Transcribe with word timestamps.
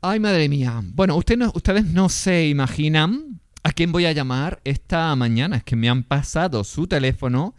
Ay, 0.00 0.20
madre 0.20 0.48
mía. 0.48 0.80
Bueno, 0.94 1.16
usted 1.16 1.36
no- 1.36 1.52
ustedes 1.54 1.84
no 1.86 2.08
se 2.08 2.48
imaginan 2.48 3.40
a 3.64 3.72
quién 3.72 3.90
voy 3.92 4.06
a 4.06 4.12
llamar 4.12 4.60
esta 4.64 5.14
mañana. 5.16 5.56
Es 5.56 5.64
que 5.64 5.76
me 5.76 5.88
han 5.88 6.04
pasado 6.04 6.62
su 6.64 6.86
teléfono 6.86 7.54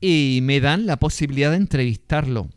y 0.00 0.40
me 0.42 0.60
dan 0.60 0.86
la 0.86 0.98
posibilidad 0.98 1.50
de 1.50 1.56
entrevistarlo. 1.56 2.48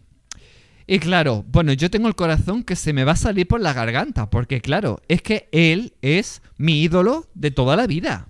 Y 0.86 1.00
claro, 1.00 1.46
bueno, 1.48 1.74
yo 1.74 1.90
tengo 1.90 2.08
el 2.10 2.16
corazón 2.16 2.64
que 2.64 2.76
se 2.76 2.94
me 2.94 3.06
va 3.06 3.14
a 3.14 3.16
salir 3.16 3.48
por 3.48 3.62
la 3.62 3.74
garganta, 3.74 4.30
porque 4.30 4.60
claro, 4.62 5.02
es 5.08 5.22
que 5.22 5.48
él 5.52 5.94
es 6.02 6.42
mi 6.58 6.82
ídolo 6.82 7.28
de 7.34 7.52
toda 7.52 7.76
la 7.76 7.88
vida. 7.88 8.28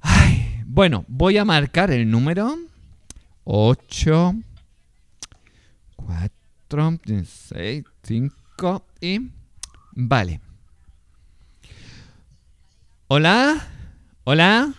Ay, 0.00 0.62
bueno, 0.66 1.04
voy 1.08 1.38
a 1.38 1.44
marcar 1.44 1.90
el 1.92 2.10
número 2.10 2.56
8, 3.44 4.34
4, 5.96 6.98
6, 7.24 7.84
5 8.02 8.84
y... 9.00 9.20
Vale. 10.00 10.40
Hola, 13.08 13.68
hola, 14.24 14.72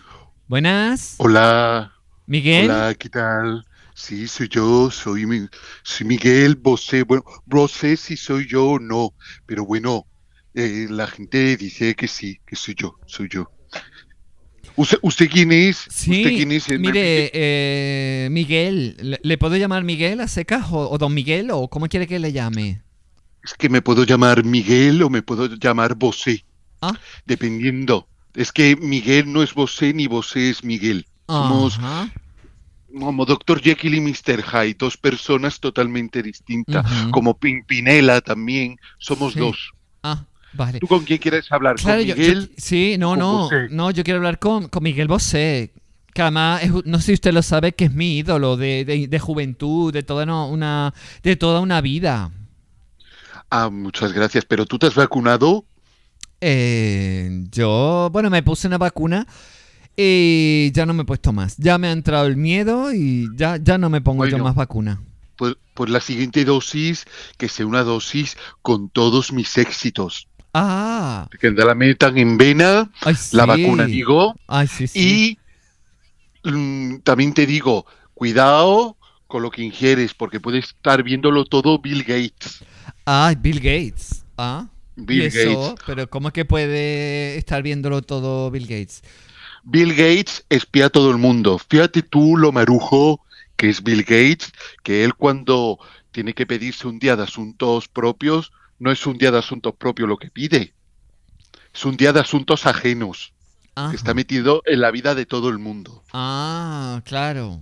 buenas, 0.48 1.18
Hola, 1.18 1.92
Miguel. 2.26 2.64
hola, 2.64 2.94
¿qué 2.98 3.08
tal? 3.08 3.64
Sí, 3.94 4.26
soy 4.28 4.48
yo, 4.48 4.90
soy, 4.90 5.26
Mi- 5.26 5.48
soy 5.84 6.06
Miguel 6.06 6.56
Bosé. 6.56 7.02
Bueno, 7.04 7.24
no 7.46 7.68
sé 7.68 7.96
si 7.96 8.16
soy 8.16 8.46
yo 8.48 8.66
o 8.72 8.78
no, 8.78 9.14
pero 9.46 9.64
bueno, 9.64 10.08
eh, 10.54 10.86
la 10.90 11.06
gente 11.06 11.56
dice 11.56 11.94
que 11.94 12.08
sí, 12.08 12.40
que 12.46 12.56
soy 12.56 12.74
yo, 12.76 12.98
soy 13.06 13.28
yo. 13.28 13.50
¿Usted, 14.76 14.98
usted 15.02 15.28
quién 15.30 15.52
es? 15.52 15.86
Sí, 15.88 16.10
¿Usted 16.10 16.34
quién 16.34 16.52
es? 16.52 16.68
Me 16.68 16.78
mire, 16.78 17.30
eh, 17.34 18.28
Miguel, 18.30 18.96
¿le, 19.00 19.20
le 19.22 19.38
puedo 19.38 19.56
llamar 19.56 19.84
Miguel 19.84 20.20
a 20.20 20.28
secas 20.28 20.66
o, 20.72 20.90
o 20.90 20.98
don 20.98 21.12
Miguel 21.14 21.50
o 21.50 21.68
cómo 21.68 21.88
quiere 21.88 22.06
que 22.06 22.18
le 22.18 22.32
llame? 22.32 22.82
Es 23.44 23.54
que 23.54 23.68
me 23.68 23.82
puedo 23.82 24.04
llamar 24.04 24.44
Miguel 24.44 25.02
o 25.02 25.10
me 25.10 25.22
puedo 25.22 25.46
llamar 25.56 25.94
Bosé, 25.96 26.44
Ah, 26.80 26.92
dependiendo. 27.26 28.08
Es 28.34 28.50
que 28.52 28.76
Miguel 28.76 29.32
no 29.32 29.42
es 29.42 29.52
Bosé 29.54 29.92
ni 29.94 30.06
Bosé 30.06 30.50
es 30.50 30.64
Miguel. 30.64 31.06
Somos 31.28 31.78
ajá, 31.78 32.10
como 32.98 33.24
Dr. 33.24 33.60
Jekyll 33.60 33.94
y 33.94 34.00
Mr. 34.00 34.42
Hyde, 34.42 34.76
dos 34.78 34.96
personas 34.96 35.60
totalmente 35.60 36.22
distintas. 36.22 36.84
Como 37.10 37.36
Pimpinela 37.38 38.20
también, 38.20 38.76
somos 38.98 39.32
Sí. 39.34 39.38
dos. 39.40 39.70
ah, 40.02 40.24
vale. 40.52 40.78
¿Tú 40.80 40.86
con 40.88 41.04
quién 41.04 41.18
quieres 41.18 41.50
hablar? 41.52 41.76
Claro, 41.76 42.00
¿Con 42.00 42.08
yo, 42.08 42.14
yo- 42.16 42.20
Miguel? 42.20 42.52
sí, 42.56 42.96
no, 42.98 43.16
no, 43.16 43.42
Bosé? 43.44 43.68
no, 43.70 43.90
yo 43.92 44.02
quiero 44.04 44.18
hablar 44.18 44.38
con, 44.38 44.68
con 44.68 44.82
Miguel 44.82 45.08
Bosé, 45.08 45.72
que 46.12 46.22
además, 46.22 46.62
es 46.64 46.72
no 46.84 46.98
sé 46.98 47.06
si 47.06 47.12
usted 47.14 47.32
lo 47.32 47.42
sabe, 47.42 47.72
que 47.72 47.84
es 47.86 47.92
mi 47.92 48.18
ídolo 48.18 48.56
de, 48.56 48.84
de- 48.84 49.06
de 49.08 49.18
juventud, 49.20 49.92
de 49.92 50.02
toda 50.02 50.26
no- 50.26 50.48
una, 50.48 50.92
de 51.22 51.36
toda 51.36 51.60
una 51.60 51.80
vida. 51.80 52.30
Ah, 53.54 53.68
muchas 53.68 54.14
gracias. 54.14 54.46
¿Pero 54.46 54.64
tú 54.64 54.78
te 54.78 54.86
has 54.86 54.94
vacunado? 54.94 55.66
Eh, 56.40 57.44
yo, 57.50 58.08
bueno, 58.10 58.30
me 58.30 58.42
puse 58.42 58.66
una 58.66 58.78
vacuna 58.78 59.26
y 59.94 60.72
ya 60.72 60.86
no 60.86 60.94
me 60.94 61.02
he 61.02 61.04
puesto 61.04 61.34
más. 61.34 61.58
Ya 61.58 61.76
me 61.76 61.88
ha 61.88 61.92
entrado 61.92 62.26
el 62.26 62.38
miedo 62.38 62.94
y 62.94 63.28
ya, 63.36 63.58
ya 63.58 63.76
no 63.76 63.90
me 63.90 64.00
pongo 64.00 64.24
yo 64.24 64.38
más 64.38 64.54
vacuna. 64.54 65.02
Pues, 65.36 65.56
pues 65.74 65.90
la 65.90 66.00
siguiente 66.00 66.46
dosis, 66.46 67.04
que 67.36 67.50
sea 67.50 67.66
una 67.66 67.82
dosis 67.82 68.38
con 68.62 68.88
todos 68.88 69.34
mis 69.34 69.58
éxitos. 69.58 70.28
Ah, 70.54 71.28
Que 71.38 71.50
la 71.50 71.74
metan 71.74 72.16
en 72.16 72.38
vena, 72.38 72.90
ay, 73.02 73.14
la 73.32 73.44
vacuna 73.44 73.84
digo, 73.84 74.34
Ay, 74.46 74.66
sí, 74.66 74.86
sí. 74.86 75.38
y 76.44 76.48
mm, 76.50 77.00
también 77.00 77.34
te 77.34 77.44
digo, 77.44 77.84
cuidado 78.14 78.96
con 79.26 79.42
lo 79.42 79.50
que 79.50 79.62
ingieres, 79.62 80.14
porque 80.14 80.40
puede 80.40 80.60
estar 80.60 81.02
viéndolo 81.02 81.44
todo 81.44 81.78
Bill 81.78 82.02
Gates. 82.02 82.64
Ah, 83.06 83.34
Bill 83.38 83.58
Gates. 83.60 84.24
Ah. 84.36 84.68
¿Y 84.96 85.02
Bill 85.02 85.22
eso? 85.22 85.60
Gates. 85.70 85.84
Pero 85.86 86.10
¿cómo 86.10 86.28
es 86.28 86.34
que 86.34 86.44
puede 86.44 87.36
estar 87.36 87.62
viéndolo 87.62 88.02
todo 88.02 88.50
Bill 88.50 88.66
Gates? 88.66 89.02
Bill 89.64 89.90
Gates 89.94 90.44
espía 90.48 90.86
a 90.86 90.90
todo 90.90 91.10
el 91.10 91.18
mundo. 91.18 91.58
Fíjate 91.58 92.02
tú 92.02 92.36
lo 92.36 92.52
marujo 92.52 93.20
que 93.56 93.68
es 93.70 93.82
Bill 93.82 94.02
Gates, 94.02 94.50
que 94.82 95.04
él 95.04 95.14
cuando 95.14 95.78
tiene 96.10 96.34
que 96.34 96.46
pedirse 96.46 96.88
un 96.88 96.98
día 96.98 97.14
de 97.14 97.22
asuntos 97.22 97.86
propios, 97.86 98.50
no 98.80 98.90
es 98.90 99.06
un 99.06 99.18
día 99.18 99.30
de 99.30 99.38
asuntos 99.38 99.74
propios 99.76 100.08
lo 100.08 100.16
que 100.16 100.30
pide, 100.30 100.74
es 101.72 101.84
un 101.84 101.96
día 101.96 102.12
de 102.12 102.18
asuntos 102.18 102.66
ajenos, 102.66 103.32
Ajá. 103.76 103.90
que 103.90 103.96
está 103.96 104.14
metido 104.14 104.62
en 104.66 104.80
la 104.80 104.90
vida 104.90 105.14
de 105.14 105.26
todo 105.26 105.48
el 105.48 105.58
mundo. 105.58 106.02
Ah, 106.12 107.02
claro. 107.04 107.60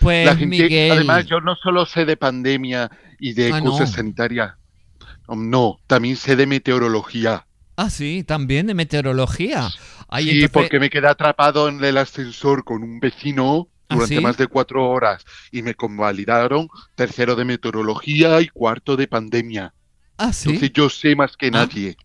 Pues 0.00 0.26
La 0.26 0.36
gente, 0.36 0.62
Miguel. 0.62 0.92
además, 0.92 1.26
yo 1.26 1.40
no 1.40 1.54
solo 1.56 1.86
sé 1.86 2.04
de 2.04 2.16
pandemia 2.16 2.90
y 3.18 3.32
de 3.34 3.52
Ah, 3.52 3.60
cosas 3.60 3.90
no. 3.90 3.96
sanitarias, 3.96 4.54
no, 5.28 5.78
también 5.86 6.16
sé 6.16 6.36
de 6.36 6.46
meteorología. 6.46 7.46
Ah, 7.76 7.90
sí, 7.90 8.22
también 8.24 8.66
de 8.66 8.74
meteorología. 8.74 9.68
Ay, 10.08 10.24
Sí, 10.24 10.30
entonces- 10.30 10.50
porque 10.50 10.78
me 10.78 10.90
quedé 10.90 11.08
atrapado 11.08 11.68
en 11.68 11.82
el 11.82 11.96
ascensor 11.98 12.62
con 12.64 12.82
un 12.82 13.00
vecino 13.00 13.68
¿Ah, 13.88 13.94
durante 13.96 14.16
sí? 14.16 14.20
más 14.22 14.36
de 14.36 14.46
cuatro 14.46 14.88
horas 14.88 15.24
y 15.50 15.62
me 15.62 15.74
convalidaron 15.74 16.68
tercero 16.94 17.34
de 17.36 17.44
meteorología 17.44 18.40
y 18.40 18.48
cuarto 18.48 18.96
de 18.96 19.08
pandemia. 19.08 19.74
Ah, 20.18 20.32
sí. 20.32 20.50
Entonces 20.50 20.72
yo 20.72 20.88
sé 20.88 21.16
más 21.16 21.36
que 21.36 21.46
Ah. 21.48 21.50
nadie. 21.50 21.96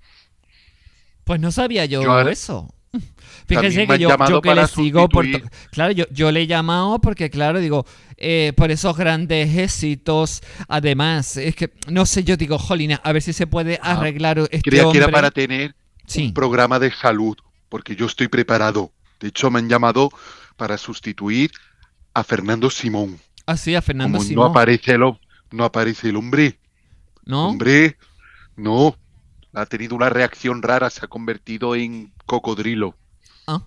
Pues 1.23 1.39
no 1.39 1.51
sabía 1.51 1.85
yo, 1.85 2.01
Yo 2.01 2.11
ahora- 2.11 2.31
eso. 2.31 2.73
Me 2.91 3.57
que 3.61 3.97
yo, 3.99 4.09
yo 4.27 4.41
que 4.41 4.55
le 4.55 4.67
sigo 4.67 5.09
por... 5.09 5.25
Claro, 5.71 5.91
yo, 5.91 6.05
yo 6.11 6.31
le 6.31 6.41
he 6.41 6.47
llamado 6.47 6.99
porque, 6.99 7.29
claro, 7.29 7.59
digo, 7.59 7.85
eh, 8.17 8.53
por 8.55 8.71
esos 8.71 8.95
grandes 8.97 9.55
éxitos, 9.57 10.41
además, 10.67 11.37
es 11.37 11.55
que, 11.55 11.71
no 11.87 12.05
sé, 12.05 12.23
yo 12.23 12.37
digo, 12.37 12.57
jolina, 12.57 12.99
a 13.03 13.11
ver 13.11 13.21
si 13.21 13.33
se 13.33 13.47
puede 13.47 13.79
Ah, 13.81 13.93
arreglar 13.93 14.39
este 14.51 14.61
Creía 14.69 14.91
que 14.91 14.97
era 14.97 15.09
para 15.09 15.31
tener 15.31 15.75
Sí. 16.05 16.25
un 16.27 16.33
programa 16.33 16.79
de 16.79 16.91
salud, 16.91 17.37
porque 17.69 17.95
yo 17.95 18.07
estoy 18.07 18.27
preparado. 18.27 18.91
De 19.19 19.27
hecho, 19.27 19.51
me 19.51 19.59
han 19.59 19.69
llamado 19.69 20.09
para 20.57 20.77
sustituir 20.77 21.51
a 22.13 22.23
Fernando 22.23 22.69
Simón. 22.69 23.19
Ah, 23.45 23.57
sí, 23.57 23.75
a 23.75 23.81
Fernando 23.81 24.17
Como 24.17 24.23
no 24.23 24.27
Simón, 24.29 24.49
aparece 24.51 24.93
el, 24.93 25.01
no 25.51 25.63
aparece 25.63 26.09
el 26.09 26.15
hombre. 26.15 26.59
¿no? 27.25 27.49
Hombre, 27.49 27.97
no. 28.55 28.95
Ha 29.53 29.65
tenido 29.65 29.95
una 29.95 30.09
reacción 30.09 30.61
rara, 30.61 30.89
se 30.89 31.03
ha 31.05 31.07
convertido 31.07 31.75
en 31.75 32.11
cocodrilo. 32.29 32.95
Ah. 33.47 33.63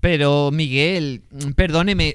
Pero 0.00 0.50
Miguel, 0.52 1.24
perdóneme, 1.56 2.14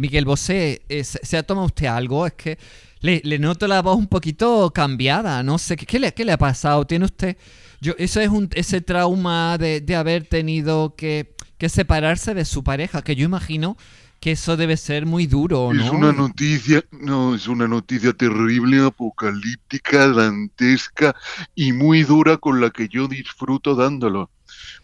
Miguel 0.00 0.24
Bosé, 0.24 0.82
eh, 0.88 1.04
¿se, 1.04 1.36
ha 1.36 1.42
tomado 1.42 1.66
usted 1.66 1.86
algo? 1.86 2.26
Es 2.26 2.32
que 2.32 2.58
le, 3.00 3.38
noto 3.38 3.68
la 3.68 3.82
voz 3.82 3.98
un 3.98 4.06
poquito 4.06 4.72
cambiada, 4.72 5.42
no 5.42 5.58
sé, 5.58 5.76
¿qué, 5.76 5.84
qué 5.84 5.98
le, 5.98 6.14
qué 6.14 6.24
le 6.24 6.32
ha 6.32 6.38
pasado? 6.38 6.86
¿Tiene 6.86 7.04
usted...? 7.04 7.36
Yo, 7.80 7.92
eso 7.96 8.20
es 8.20 8.28
un, 8.28 8.48
ese 8.54 8.80
trauma 8.80 9.56
de, 9.56 9.80
de 9.80 9.94
haber 9.94 10.24
tenido 10.24 10.96
que, 10.96 11.36
que 11.58 11.68
separarse 11.68 12.34
de 12.34 12.44
su 12.44 12.64
pareja, 12.64 13.02
que 13.02 13.14
yo 13.14 13.24
imagino 13.24 13.76
que 14.20 14.32
eso 14.32 14.56
debe 14.56 14.76
ser 14.76 15.06
muy 15.06 15.26
duro, 15.26 15.72
¿no? 15.72 15.80
Es 15.84 15.90
una 15.90 16.12
noticia, 16.12 16.84
no, 16.90 17.34
es 17.36 17.46
una 17.46 17.68
noticia 17.68 18.12
terrible, 18.12 18.84
apocalíptica, 18.84 20.08
dantesca 20.08 21.14
y 21.54 21.72
muy 21.72 22.02
dura 22.02 22.36
con 22.36 22.60
la 22.60 22.70
que 22.70 22.88
yo 22.88 23.06
disfruto 23.08 23.74
dándolo. 23.76 24.30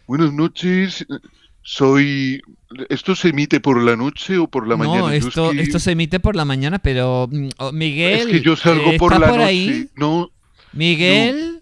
Buenas 0.07 0.31
noches, 0.33 1.05
soy... 1.63 2.41
¿Esto 2.89 3.15
se 3.15 3.29
emite 3.29 3.59
por 3.59 3.81
la 3.81 3.95
noche 3.95 4.37
o 4.37 4.47
por 4.47 4.67
la 4.67 4.75
no, 4.77 4.83
mañana? 4.85 5.15
Es 5.15 5.25
esto, 5.25 5.51
que- 5.51 5.61
esto 5.61 5.79
se 5.79 5.91
emite 5.91 6.19
por 6.19 6.35
la 6.35 6.45
mañana, 6.45 6.79
pero 6.79 7.29
oh, 7.57 7.71
Miguel, 7.71 8.19
Es 8.21 8.25
que 8.27 8.41
yo 8.41 8.55
salgo 8.55 8.91
eh, 8.91 8.97
por 8.97 9.11
¿está 9.13 9.19
la 9.25 9.27
por 9.29 9.37
noche. 9.39 9.49
ahí? 9.49 9.89
No, 9.95 10.29
Miguel, 10.73 11.61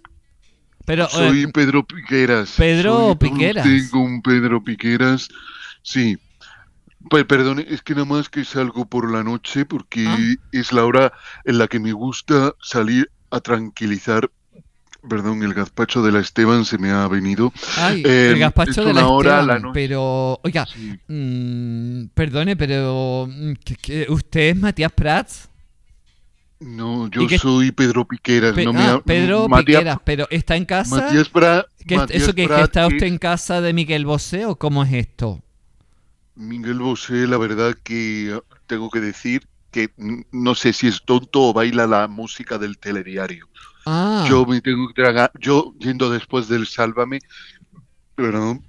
pero 0.86 1.08
soy 1.08 1.44
eh, 1.44 1.48
Pedro 1.54 1.86
Piqueras. 1.86 2.54
Pedro 2.58 3.16
Soy- 3.20 3.30
Piqueras. 3.30 3.64
Tengo 3.64 4.00
un 4.04 4.22
Pedro 4.22 4.64
Piqueras. 4.64 5.30
Sí. 5.84 6.18
Pues 7.10 7.26
perdone, 7.26 7.66
es 7.70 7.82
que 7.82 7.94
nada 7.94 8.06
más 8.06 8.30
que 8.30 8.46
salgo 8.46 8.86
por 8.86 9.12
la 9.12 9.24
noche 9.24 9.66
porque 9.66 10.06
Ah. 10.08 10.18
es 10.52 10.72
la 10.72 10.86
hora 10.86 11.14
en 11.46 11.58
la 11.58 11.68
que 11.68 11.80
me 11.80 11.92
gusta 11.92 12.54
salir 12.62 13.10
a 13.30 13.40
tranquilizar. 13.42 14.30
Perdón, 15.10 15.44
el 15.44 15.54
gazpacho 15.54 16.02
de 16.02 16.14
la 16.14 16.22
Esteban 16.22 16.64
se 16.64 16.78
me 16.78 16.92
ha 16.92 17.06
venido. 17.10 17.52
ay, 17.78 18.04
eh, 18.06 18.30
el 18.32 18.40
gazpacho 18.40 18.86
de 18.86 18.94
la 18.94 19.02
Esteban, 19.02 19.48
la 19.48 19.60
noche. 19.60 19.72
pero 19.74 20.40
oiga, 20.44 20.66
Sí. 20.66 20.98
mm, 21.10 22.06
perdone, 22.14 22.56
pero 22.56 23.28
mm, 23.30 23.52
¿qué- 23.66 23.76
qué- 23.76 24.06
¿usted 24.10 24.42
es 24.52 24.56
Matías 24.56 24.94
Prats? 24.94 25.50
No, 26.62 27.10
yo 27.10 27.24
¿Y 27.24 27.28
qué- 27.28 27.38
soy 27.38 27.74
Pedro 27.74 28.08
Piqueras. 28.08 28.54
Pe- 28.54 28.64
no 28.64 28.72
ah, 28.78 28.94
ha- 28.94 29.02
Pedro 29.04 29.50
Matías- 29.50 29.80
Piqueras, 29.80 29.98
pero 30.06 30.26
¿está 30.30 30.56
en 30.56 30.64
casa? 30.64 30.96
Matías 30.96 31.28
Prat. 31.28 31.66
¿Qué- 31.86 31.98
Matías 31.98 32.24
¿Eso 32.24 32.34
que, 32.34 32.44
está 32.46 32.88
usted 32.88 33.04
es- 33.06 33.12
en 33.12 33.18
casa 33.18 33.60
de 33.60 33.74
Miguel 33.74 34.06
Bosé 34.06 34.46
o 34.46 34.56
cómo 34.58 34.86
es 34.86 34.94
esto? 34.94 35.42
Miguel 36.36 36.80
Bosé, 36.80 37.28
la 37.28 37.38
verdad 37.38 37.76
que 37.84 38.34
ah, 38.36 38.56
tengo 38.68 38.90
que 38.90 39.00
decir 39.00 39.48
que 39.72 39.90
no 40.32 40.56
sé 40.56 40.74
si 40.74 40.88
es 40.88 41.04
tonto 41.04 41.42
o 41.42 41.54
baila 41.54 41.88
la 41.88 42.08
música 42.08 42.58
del 42.58 42.78
telediario. 42.78 43.48
Ah, 43.86 44.26
Yo 44.30 44.46
me 44.46 44.62
tengo 44.62 44.88
que 44.88 44.94
tragar, 44.94 45.32
yo 45.40 45.74
yendo 45.80 46.10
después 46.10 46.48
del 46.48 46.68
Sálvame, 46.68 47.20
perdón, 48.16 48.64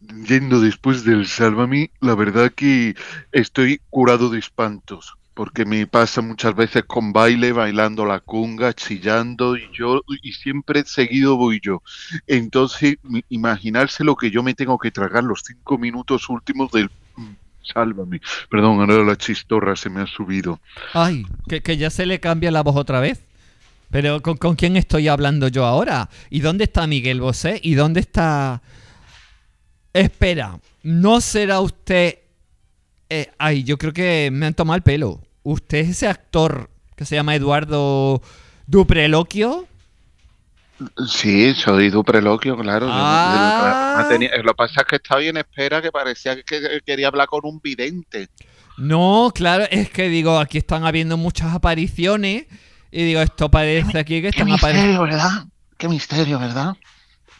yendo 0.00 0.60
después 0.60 1.04
del 1.04 1.26
Sálvame, 1.26 1.90
la 2.00 2.14
verdad 2.14 2.52
que 2.52 2.94
estoy 3.32 3.80
curado 3.90 4.30
de 4.30 4.38
espantos. 4.38 5.14
Porque 5.36 5.66
me 5.66 5.86
pasa 5.86 6.22
muchas 6.22 6.56
veces 6.56 6.84
con 6.86 7.12
baile, 7.12 7.52
bailando 7.52 8.06
la 8.06 8.20
cunga, 8.20 8.72
chillando, 8.72 9.54
y 9.58 9.68
yo, 9.70 10.00
y 10.22 10.32
siempre 10.32 10.82
seguido 10.86 11.36
voy 11.36 11.60
yo. 11.62 11.82
Entonces, 12.26 12.96
imaginarse 13.28 14.02
lo 14.02 14.16
que 14.16 14.30
yo 14.30 14.42
me 14.42 14.54
tengo 14.54 14.78
que 14.78 14.90
tragar 14.90 15.24
los 15.24 15.42
cinco 15.46 15.76
minutos 15.76 16.30
últimos 16.30 16.72
del 16.72 16.90
mm, 17.16 17.34
sálvame. 17.62 18.22
Perdón, 18.50 18.80
ahora 18.80 19.04
la 19.04 19.16
chistorra 19.16 19.76
se 19.76 19.90
me 19.90 20.00
ha 20.00 20.06
subido. 20.06 20.58
Ay, 20.94 21.26
que, 21.46 21.60
que 21.60 21.76
ya 21.76 21.90
se 21.90 22.06
le 22.06 22.18
cambia 22.18 22.50
la 22.50 22.62
voz 22.62 22.76
otra 22.76 23.00
vez. 23.00 23.22
Pero 23.90 24.22
¿con, 24.22 24.38
¿con, 24.38 24.56
quién 24.56 24.78
estoy 24.78 25.06
hablando 25.06 25.48
yo 25.48 25.66
ahora? 25.66 26.08
¿Y 26.30 26.40
dónde 26.40 26.64
está 26.64 26.86
Miguel 26.86 27.20
Bosé? 27.20 27.60
¿Y 27.62 27.74
dónde 27.74 28.00
está... 28.00 28.62
Espera, 29.92 30.58
¿no 30.82 31.20
será 31.20 31.60
usted... 31.60 32.20
Eh, 33.08 33.30
ay, 33.38 33.64
yo 33.64 33.78
creo 33.78 33.92
que 33.92 34.30
me 34.32 34.46
han 34.46 34.54
tomado 34.54 34.76
el 34.76 34.82
pelo. 34.82 35.20
¿Usted 35.42 35.78
es 35.78 35.90
ese 35.90 36.08
actor 36.08 36.70
que 36.96 37.04
se 37.04 37.14
llama 37.14 37.34
Eduardo 37.34 38.20
Dupreloquio? 38.66 39.66
Sí, 41.08 41.54
soy 41.54 41.88
Dupreloquio, 41.88 42.56
claro. 42.58 42.88
Ah. 42.90 44.06
Lo 44.10 44.18
que 44.18 44.54
pasa 44.54 44.82
es 44.82 44.86
que 44.86 44.96
estaba 44.96 45.22
en 45.22 45.38
espera 45.38 45.80
que 45.80 45.90
parecía 45.90 46.40
que 46.42 46.80
quería 46.84 47.08
hablar 47.08 47.28
con 47.28 47.40
un 47.44 47.60
vidente. 47.60 48.28
No, 48.76 49.30
claro, 49.34 49.64
es 49.70 49.88
que 49.88 50.08
digo, 50.08 50.38
aquí 50.38 50.58
están 50.58 50.84
habiendo 50.84 51.16
muchas 51.16 51.54
apariciones 51.54 52.44
y 52.90 53.04
digo, 53.04 53.20
esto 53.20 53.50
parece 53.50 53.98
aquí 53.98 54.20
que 54.20 54.28
están 54.28 54.50
apareciendo. 54.50 55.02
Qué 55.02 55.02
misterio, 55.02 55.02
¿verdad? 55.02 55.46
Qué 55.78 55.88
misterio, 55.88 56.38
¿verdad? 56.38 56.76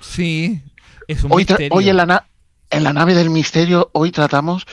Sí, 0.01 0.63
es 1.07 1.23
un 1.25 1.33
hoy 1.33 1.39
misterio. 1.39 1.69
Hoy 1.73 1.91
en 1.91 1.97
la, 1.97 2.27
en 2.77 2.85
la 2.85 2.93
nave 2.93 3.15
del 3.15 3.31
misterio, 3.31 3.91
hoy 3.93 4.11
tratamos 4.13 4.67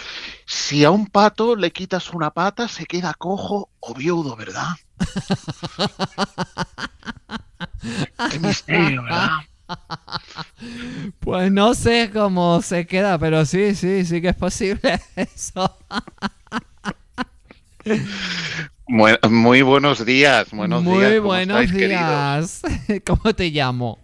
si 0.45 0.83
a 0.83 0.91
un 0.91 1.07
pato 1.07 1.55
le 1.55 1.71
quitas 1.71 2.11
una 2.13 2.31
pata, 2.31 2.67
se 2.67 2.85
queda 2.85 3.13
cojo 3.13 3.69
o 3.79 3.93
viudo, 3.93 4.35
¿verdad? 4.35 4.67
Qué 8.31 8.39
misterio, 8.39 9.03
¿verdad? 9.03 9.29
Pues 11.19 11.51
no 11.51 11.73
sé 11.73 12.11
cómo 12.13 12.61
se 12.61 12.85
queda, 12.85 13.17
pero 13.17 13.45
sí, 13.45 13.75
sí, 13.75 14.05
sí 14.05 14.21
que 14.21 14.29
es 14.29 14.35
posible 14.35 14.99
eso. 15.15 15.77
Muy, 18.87 19.61
buenos 19.61 20.05
días, 20.05 20.51
buenos 20.51 20.83
Muy 20.83 21.05
días. 21.05 21.23
buenos 21.23 21.71
días. 21.71 22.61
¿Cómo 23.05 23.33
te 23.33 23.49
llamo? 23.49 23.99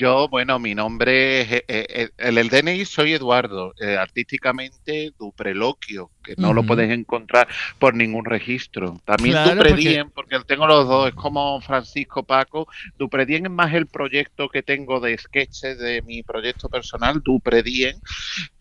Yo, 0.00 0.28
bueno, 0.28 0.58
mi 0.58 0.74
nombre 0.74 1.42
es, 1.42 1.52
eh, 1.52 1.64
eh, 1.68 2.08
el, 2.16 2.38
el, 2.38 2.48
DNI 2.48 2.86
soy 2.86 3.12
Eduardo, 3.12 3.74
eh, 3.78 3.98
artísticamente 3.98 5.12
Dupreloquio, 5.18 6.10
que 6.24 6.36
no 6.38 6.54
lo 6.54 6.62
puedes 6.62 6.90
encontrar 6.90 7.46
por 7.78 7.94
ningún 7.94 8.24
registro. 8.24 8.98
También 9.04 9.36
Dupredien, 9.44 10.10
porque... 10.10 10.36
porque... 10.36 10.46
tengo 10.46 10.66
los 10.66 10.88
dos, 10.88 11.08
es 11.10 11.14
como 11.14 11.60
Francisco 11.60 12.22
Paco. 12.22 12.66
Dupredien 12.98 13.44
es 13.44 13.52
más 13.52 13.74
el 13.74 13.88
proyecto 13.88 14.48
que 14.48 14.62
tengo 14.62 15.00
de 15.00 15.18
sketches 15.18 15.78
de 15.78 16.00
mi 16.00 16.22
proyecto 16.22 16.70
personal, 16.70 17.20
Dupredien, 17.22 18.00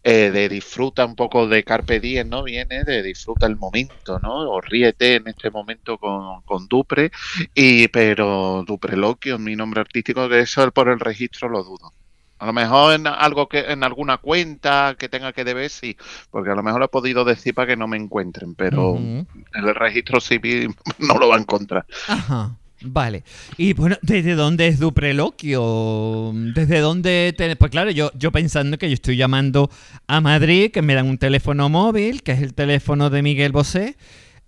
de 0.03 0.49
disfruta 0.49 1.05
un 1.05 1.15
poco 1.15 1.47
de 1.47 1.63
Carpe 1.63 1.99
Diem, 1.99 2.29
¿no? 2.29 2.43
Viene 2.43 2.83
de 2.83 3.03
disfruta 3.03 3.45
el 3.45 3.57
momento, 3.57 4.19
¿no? 4.19 4.49
O 4.49 4.61
ríete 4.61 5.15
en 5.15 5.27
este 5.27 5.51
momento 5.51 5.97
con, 5.97 6.41
con 6.43 6.67
Dupre, 6.67 7.11
y, 7.53 7.87
pero 7.89 8.63
Dupreloquio 8.65 9.35
es 9.35 9.41
mi 9.41 9.55
nombre 9.55 9.81
artístico, 9.81 10.29
que 10.29 10.39
eso 10.39 10.69
por 10.71 10.89
el 10.89 10.99
registro 10.99 11.49
lo 11.49 11.63
dudo. 11.63 11.93
A 12.39 12.45
lo 12.45 12.53
mejor 12.53 12.93
en 12.93 13.05
algo 13.05 13.49
que 13.49 13.59
en 13.59 13.83
alguna 13.83 14.17
cuenta 14.17 14.95
que 14.97 15.09
tenga 15.09 15.33
que 15.33 15.43
deber 15.43 15.69
sí, 15.69 15.97
porque 16.31 16.51
a 16.51 16.55
lo 16.55 16.63
mejor 16.63 16.81
he 16.81 16.87
podido 16.87 17.25
decir 17.25 17.53
para 17.53 17.67
que 17.67 17.75
no 17.75 17.85
me 17.85 17.97
encuentren, 17.97 18.55
pero 18.55 18.95
en 18.95 19.27
el 19.53 19.75
registro 19.75 20.21
civil 20.21 20.73
no 20.99 21.17
lo 21.17 21.27
va 21.27 21.35
a 21.35 21.39
encontrar. 21.39 21.85
Ajá. 22.07 22.55
Vale. 22.81 23.23
Y 23.57 23.73
bueno, 23.73 23.97
¿desde 24.01 24.35
dónde 24.35 24.67
es 24.67 24.79
Dupreloquio? 24.79 26.31
¿Desde 26.33 26.79
dónde? 26.79 27.33
Te... 27.37 27.55
Pues 27.55 27.71
claro, 27.71 27.91
yo, 27.91 28.11
yo 28.15 28.31
pensando 28.31 28.77
que 28.77 28.87
yo 28.87 28.93
estoy 28.93 29.17
llamando 29.17 29.69
a 30.07 30.21
Madrid, 30.21 30.71
que 30.71 30.81
me 30.81 30.95
dan 30.95 31.07
un 31.07 31.17
teléfono 31.17 31.69
móvil, 31.69 32.23
que 32.23 32.31
es 32.31 32.41
el 32.41 32.53
teléfono 32.53 33.09
de 33.09 33.21
Miguel 33.21 33.51
Bosé, 33.51 33.95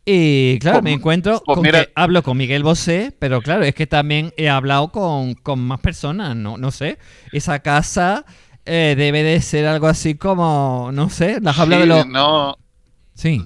y 0.04 0.57
claro, 0.60 0.81
me 0.81 0.94
encuentro 0.94 1.42
con 1.42 1.62
que 1.62 1.92
hablo 1.94 2.24
con 2.24 2.36
Miguel 2.36 2.63
Bosé, 2.63 3.16
pero 3.19 3.42
claro, 3.42 3.63
es 3.63 3.75
que 3.75 3.86
también 3.86 4.34
he 4.36 4.50
hablado 4.50 4.92
con, 4.92 5.36
más 5.60 5.80
personas, 5.80 6.36
no, 6.36 6.57
no 6.57 6.72
sé. 6.72 6.98
Esa 7.31 7.60
casa 7.60 8.25
eh, 8.66 8.95
debe 8.98 9.22
de 9.22 9.39
ser 9.42 9.68
algo 9.68 9.88
así 9.88 10.16
como, 10.16 10.89
no 10.92 11.10
sé, 11.10 11.39
las 11.39 11.60
habla 11.60 11.77
de 11.77 11.86
los... 11.86 12.07
No, 12.07 12.57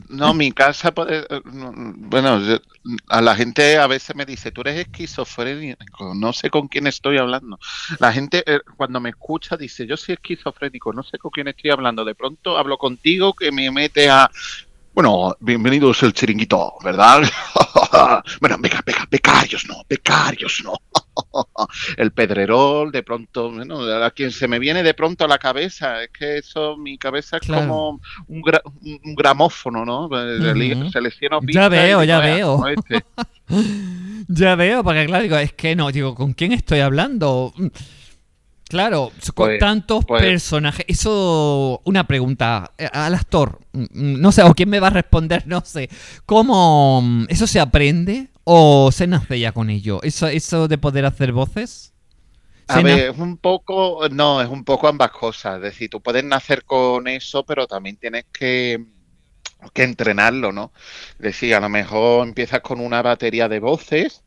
No, 0.10 0.34
mi 0.34 0.52
casa 0.52 0.94
puede... 0.94 1.26
Bueno, 1.44 2.40
a 3.10 3.22
la 3.22 3.36
gente 3.36 3.78
a 3.78 3.88
veces 3.88 4.16
me 4.16 4.26
dice, 4.26 4.52
tú 4.52 4.62
eres 4.62 4.80
esquizofrénico, 4.80 6.14
no 6.16 6.34
sé 6.34 6.50
con 6.50 6.68
quién 6.68 6.88
estoy 6.88 7.18
hablando. 7.18 7.60
La 8.00 8.14
gente 8.14 8.44
eh, 8.46 8.60
cuando 8.78 9.00
me 9.00 9.10
escucha 9.10 9.58
dice, 9.58 9.86
yo 9.86 9.98
soy 9.98 10.14
esquizofrénico, 10.14 10.94
no 10.94 11.04
sé 11.04 11.18
con 11.18 11.32
quién 11.32 11.48
estoy 11.48 11.72
hablando. 11.72 12.06
De 12.06 12.16
pronto 12.16 12.58
hablo 12.58 12.78
contigo 12.78 13.34
que 13.34 13.52
me 13.52 13.70
mete 13.72 14.10
a 14.10 14.30
bueno, 14.96 15.36
bienvenidos 15.42 16.02
el 16.04 16.14
chiringuito, 16.14 16.76
¿verdad? 16.82 17.22
bueno, 18.40 18.58
becarios 19.12 19.68
no, 19.68 19.84
becarios 19.90 20.64
no. 20.64 20.74
el 21.98 22.12
pedrerol, 22.12 22.94
de 22.94 23.04
pronto, 23.04 23.52
bueno, 23.52 23.82
a 23.82 24.12
quien 24.12 24.32
se 24.32 24.48
me 24.48 24.58
viene 24.58 24.84
de 24.84 24.94
pronto 24.94 25.26
a 25.26 25.28
la 25.28 25.38
cabeza, 25.38 26.02
es 26.02 26.12
que 26.18 26.38
eso, 26.38 26.78
mi 26.78 26.98
cabeza 26.98 27.40
es 27.42 27.48
como 27.48 28.00
un, 28.30 28.42
gramófono, 29.18 29.84
¿no? 29.84 30.10
Ya 31.54 31.68
veo, 31.68 32.02
ya 32.06 32.20
veo. 32.20 32.66
Este. 32.70 33.06
ya 34.30 34.56
veo, 34.56 34.82
porque 34.82 35.08
claro, 35.08 35.24
digo, 35.24 35.38
es 35.38 35.52
que 35.52 35.76
no, 35.76 35.92
digo, 35.92 36.16
¿con 36.16 36.32
quién 36.32 36.54
estoy 36.54 36.80
hablando? 36.80 37.54
Claro, 38.68 39.12
con 39.36 39.48
pues, 39.48 39.60
tantos 39.60 40.06
pues 40.06 40.24
personajes. 40.24 40.86
Eso, 40.88 41.82
una 41.86 42.08
pregunta 42.08 42.72
eh, 42.78 42.90
al 42.92 43.14
actor. 43.14 43.60
Mm, 43.74 43.84
mm, 43.84 44.22
no 44.22 44.32
sé, 44.32 44.44
o 44.44 44.54
quién 44.54 44.70
me 44.70 44.80
va 44.80 44.88
a 44.88 44.92
responder, 44.92 45.44
no 45.46 45.64
sé. 45.64 45.90
¿Cómo 46.26 47.02
mm, 47.02 47.26
eso 47.30 47.46
se 47.46 47.60
aprende 47.60 48.30
o 48.44 48.92
se 48.92 49.06
nace 49.06 49.40
ya 49.40 49.52
con 49.52 49.70
ello? 49.70 50.02
Eso, 50.02 50.28
eso 50.28 50.68
de 50.68 50.78
poder 50.80 51.06
hacer 51.06 51.32
voces. 51.32 51.94
A 52.68 52.82
ver, 52.82 53.12
es 53.12 53.18
un 53.20 53.38
poco, 53.38 54.10
no, 54.10 54.42
es 54.42 54.50
un 54.50 54.64
poco 54.64 54.88
ambas 54.88 55.12
cosas. 55.12 55.58
Es 55.58 55.62
decir, 55.62 55.90
tú 55.92 56.02
puedes 56.02 56.24
nacer 56.24 56.64
con 56.64 57.08
eso, 57.08 57.46
pero 57.46 57.68
también 57.68 57.98
tienes 57.98 58.26
que, 58.34 58.84
que 59.74 59.84
entrenarlo, 59.84 60.52
¿no? 60.52 60.72
Es 61.20 61.20
decir, 61.20 61.54
a 61.54 61.60
lo 61.60 61.70
mejor 61.70 62.28
empiezas 62.28 62.62
con 62.62 62.80
una 62.80 63.04
batería 63.04 63.48
de 63.48 63.60
voces 63.60 64.25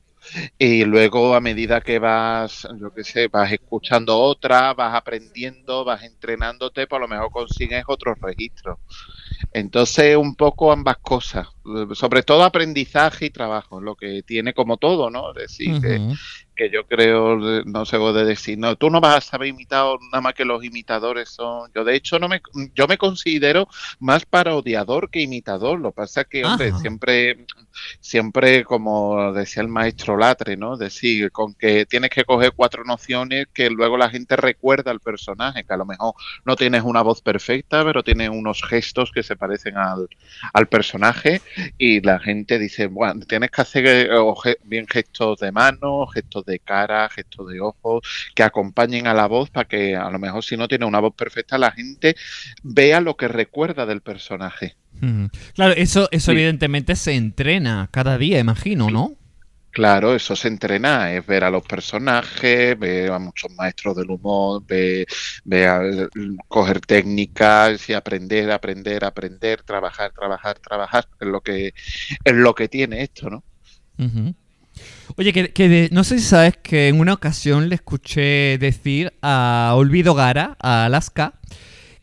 y 0.59 0.85
luego 0.85 1.35
a 1.35 1.41
medida 1.41 1.81
que 1.81 1.99
vas, 1.99 2.67
yo 2.81 2.93
qué 2.93 3.05
sé, 3.05 3.29
vas 3.29 3.53
escuchando 3.53 4.19
otra, 4.19 4.75
vas 4.75 4.95
aprendiendo, 4.95 5.85
vas 5.85 6.03
entrenándote, 6.03 6.87
por 6.87 7.01
lo 7.01 7.09
mejor 7.09 7.31
consigues 7.31 7.85
otros 7.87 8.19
registros. 8.21 8.79
Entonces, 9.53 10.17
un 10.17 10.35
poco 10.35 10.73
ambas 10.73 10.99
cosas, 10.99 11.49
sobre 11.95 12.23
todo 12.23 12.43
aprendizaje 12.43 13.27
y 13.27 13.31
trabajo, 13.31 13.81
lo 13.81 13.95
que 13.95 14.23
tiene 14.23 14.53
como 14.53 14.77
todo, 14.77 15.11
¿no? 15.11 15.31
Es 15.31 15.59
decir, 15.59 15.81
que, 16.59 16.71
yo 16.71 16.87
creo, 16.87 17.37
no 17.65 17.87
sé 17.87 17.99
de 17.99 18.25
decir, 18.25 18.59
no, 18.59 18.77
tú 18.77 18.91
no 18.91 19.01
vas 19.01 19.17
a 19.17 19.21
saber 19.21 19.49
imitar 19.49 19.87
nada 20.11 20.21
más 20.21 20.35
que 20.35 20.45
los 20.45 20.65
imitadores 20.65 21.31
son. 21.31 21.71
Yo, 21.75 21.85
de 21.85 21.95
hecho, 21.95 22.19
no 22.19 22.29
me, 22.29 22.43
yo 22.75 22.87
me 22.87 22.99
considero 22.99 23.69
más 24.01 24.27
parodiador 24.27 25.11
que 25.11 25.21
imitador. 25.21 25.81
Lo 25.81 25.93
que 25.93 25.97
pasa 25.97 26.23
es 26.23 26.27
que, 26.27 26.45
hombre, 26.45 26.73
siempre, 26.75 27.47
siempre, 28.01 28.65
como 28.65 29.33
decía 29.33 29.63
el 29.63 29.69
maestro 29.69 30.17
Latre, 30.17 30.57
¿no? 30.57 30.77
Decir, 30.77 31.31
con 31.31 31.55
que 31.55 31.87
tienes 31.87 32.11
que 32.11 32.25
coger 32.25 32.53
cuatro 32.55 32.85
nociones 32.85 33.47
que 33.53 33.71
luego 33.71 33.97
la 33.97 34.11
gente 34.11 34.37
recuerda 34.37 34.91
al 34.91 35.01
personaje, 35.01 35.65
que 35.65 35.73
a 35.73 35.77
lo 35.77 35.87
mejor 35.87 36.15
no 36.45 36.57
tienes 36.57 36.83
una 36.83 37.03
voz 37.03 37.23
perfecta, 37.23 37.85
pero 37.85 38.03
tienes 38.03 38.31
unos 38.31 38.63
gestos 38.63 39.13
que 39.13 39.23
se 39.23 39.37
parecen 39.37 39.77
al, 39.77 40.09
al 40.53 40.67
personaje 40.67 41.41
y 41.79 42.01
la 42.01 42.19
gente 42.19 42.59
dice, 42.59 42.87
bueno, 42.87 43.25
tienes 43.27 43.51
que 43.51 43.63
hacer 43.63 43.87
eh, 43.87 44.57
bien 44.65 44.87
gestos 44.87 45.39
de 45.41 45.53
mano, 45.53 46.07
gestos 46.07 46.45
de 46.49 46.59
cara, 46.59 47.09
gestos 47.09 47.49
de 47.49 47.61
ojos, 47.61 48.03
que 48.35 48.43
acompañen 48.43 49.07
a 49.07 49.15
la 49.15 49.27
voz 49.27 49.51
para 49.51 49.69
que 49.69 49.95
a 49.95 50.11
lo 50.11 50.19
mejor 50.19 50.43
si 50.43 50.57
no 50.57 50.67
tiene 50.67 50.85
una 50.85 51.01
voz 51.01 51.15
perfecta 51.15 51.59
la 51.59 51.71
gente 51.71 52.17
vea 52.63 53.01
lo 53.01 53.17
que 53.17 53.29
recuerda 53.29 53.87
del 53.87 54.01
personaje. 54.01 54.77
Claro, 55.55 55.75
eso, 55.75 56.09
eso 56.11 56.33
evidentemente 56.33 56.97
se 56.97 57.15
entrena 57.15 57.89
cada 57.93 58.19
día, 58.19 58.41
imagino, 58.41 58.91
¿no? 58.91 59.13
Claro, 59.71 60.15
eso 60.15 60.35
se 60.35 60.49
entrena, 60.49 61.13
es 61.13 61.25
ver 61.25 61.45
a 61.45 61.51
los 61.51 61.63
personajes, 61.63 62.77
ver 62.77 63.13
a 63.13 63.19
muchos 63.21 63.53
maestros 63.53 63.95
del 63.95 64.11
humor, 64.11 64.63
ver, 64.67 65.07
coger 66.49 66.81
técnicas 66.81 67.89
y 67.89 67.93
aprender, 67.93 68.51
aprender, 68.51 69.05
aprender, 69.05 69.63
trabajar, 69.63 70.11
trabajar, 70.13 70.59
trabajar, 70.59 71.07
es 71.21 71.29
lo 71.29 71.41
que, 71.43 71.75
es 72.25 72.35
lo 72.35 72.55
que 72.55 72.67
tiene 72.67 73.03
esto, 73.03 73.31
¿no? 73.31 73.45
Oye, 75.17 75.33
que, 75.33 75.89
no 75.93 76.05
sé 76.05 76.19
si 76.19 76.25
sabes 76.25 76.57
que 76.63 76.89
en 76.89 77.01
una 77.01 77.15
ocasión 77.15 77.69
le 77.69 77.75
escuché 77.75 78.59
decir 78.59 79.13
a 79.23 79.73
Olvido 79.75 80.15
Gara, 80.15 80.57
a 80.61 80.85
Alaska, 80.85 81.35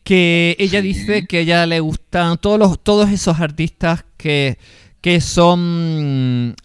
que 0.04 0.56
ella 0.58 0.82
dice 0.82 1.26
que 1.26 1.38
a 1.38 1.40
ella 1.40 1.66
le 1.66 1.80
gustan 1.80 2.38
todos 2.38 2.58
los, 2.58 2.82
todos 2.82 3.10
esos 3.10 3.40
artistas 3.40 4.04
que 4.16 4.58
que 5.06 5.20
son 5.20 6.56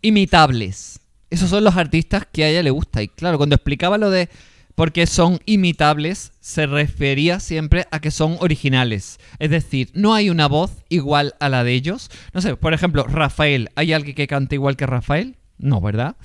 imitables. 0.00 1.00
Esos 1.30 1.50
son 1.50 1.64
los 1.64 1.76
artistas 1.76 2.24
que 2.30 2.44
a 2.44 2.48
ella 2.48 2.62
le 2.62 2.70
gusta. 2.70 3.02
Y 3.02 3.08
claro, 3.08 3.38
cuando 3.38 3.56
explicaba 3.56 3.98
lo 3.98 4.08
de 4.08 4.28
por 4.76 4.92
qué 4.92 5.06
son 5.06 5.40
imitables, 5.46 6.32
se 6.38 6.66
refería 6.66 7.40
siempre 7.40 7.86
a 7.90 7.98
que 7.98 8.10
son 8.10 8.36
originales. 8.40 9.18
Es 9.38 9.50
decir, 9.50 9.90
no 9.94 10.14
hay 10.14 10.28
una 10.30 10.46
voz 10.46 10.70
igual 10.90 11.34
a 11.40 11.48
la 11.48 11.64
de 11.64 11.72
ellos. 11.72 12.10
No 12.34 12.42
sé, 12.42 12.56
por 12.56 12.74
ejemplo, 12.74 13.04
Rafael. 13.04 13.70
¿Hay 13.74 13.94
alguien 13.94 14.14
que 14.14 14.26
cante 14.26 14.54
igual 14.54 14.76
que 14.76 14.86
Rafael? 14.86 15.36
No, 15.56 15.80
¿verdad? 15.80 16.16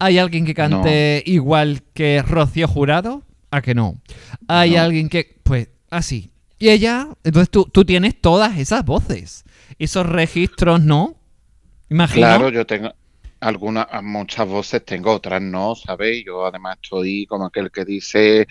¿Hay 0.00 0.18
alguien 0.18 0.44
que 0.44 0.54
cante 0.54 1.22
igual 1.24 1.82
que 1.94 2.20
Rocío 2.22 2.66
Jurado? 2.66 3.22
¿A 3.52 3.62
que 3.62 3.76
no? 3.76 4.00
¿Hay 4.48 4.74
alguien 4.74 5.08
que... 5.08 5.38
Pues 5.44 5.68
así. 5.88 6.32
Y 6.58 6.70
ella, 6.70 7.08
entonces 7.22 7.48
tú, 7.48 7.70
tú 7.72 7.84
tienes 7.84 8.20
todas 8.20 8.58
esas 8.58 8.84
voces. 8.84 9.44
Esos 9.78 10.04
registros, 10.04 10.82
¿no? 10.82 11.16
Imagino. 11.88 12.26
Claro, 12.26 12.48
yo 12.50 12.66
tengo, 12.66 12.92
algunas, 13.40 13.86
muchas 14.02 14.46
voces 14.46 14.84
tengo, 14.84 15.12
otras 15.12 15.40
no, 15.40 15.74
¿sabéis? 15.74 16.24
Yo 16.26 16.44
además 16.44 16.78
estoy 16.82 17.26
como 17.26 17.46
aquel 17.46 17.70
que 17.70 17.84
dice 17.84 18.46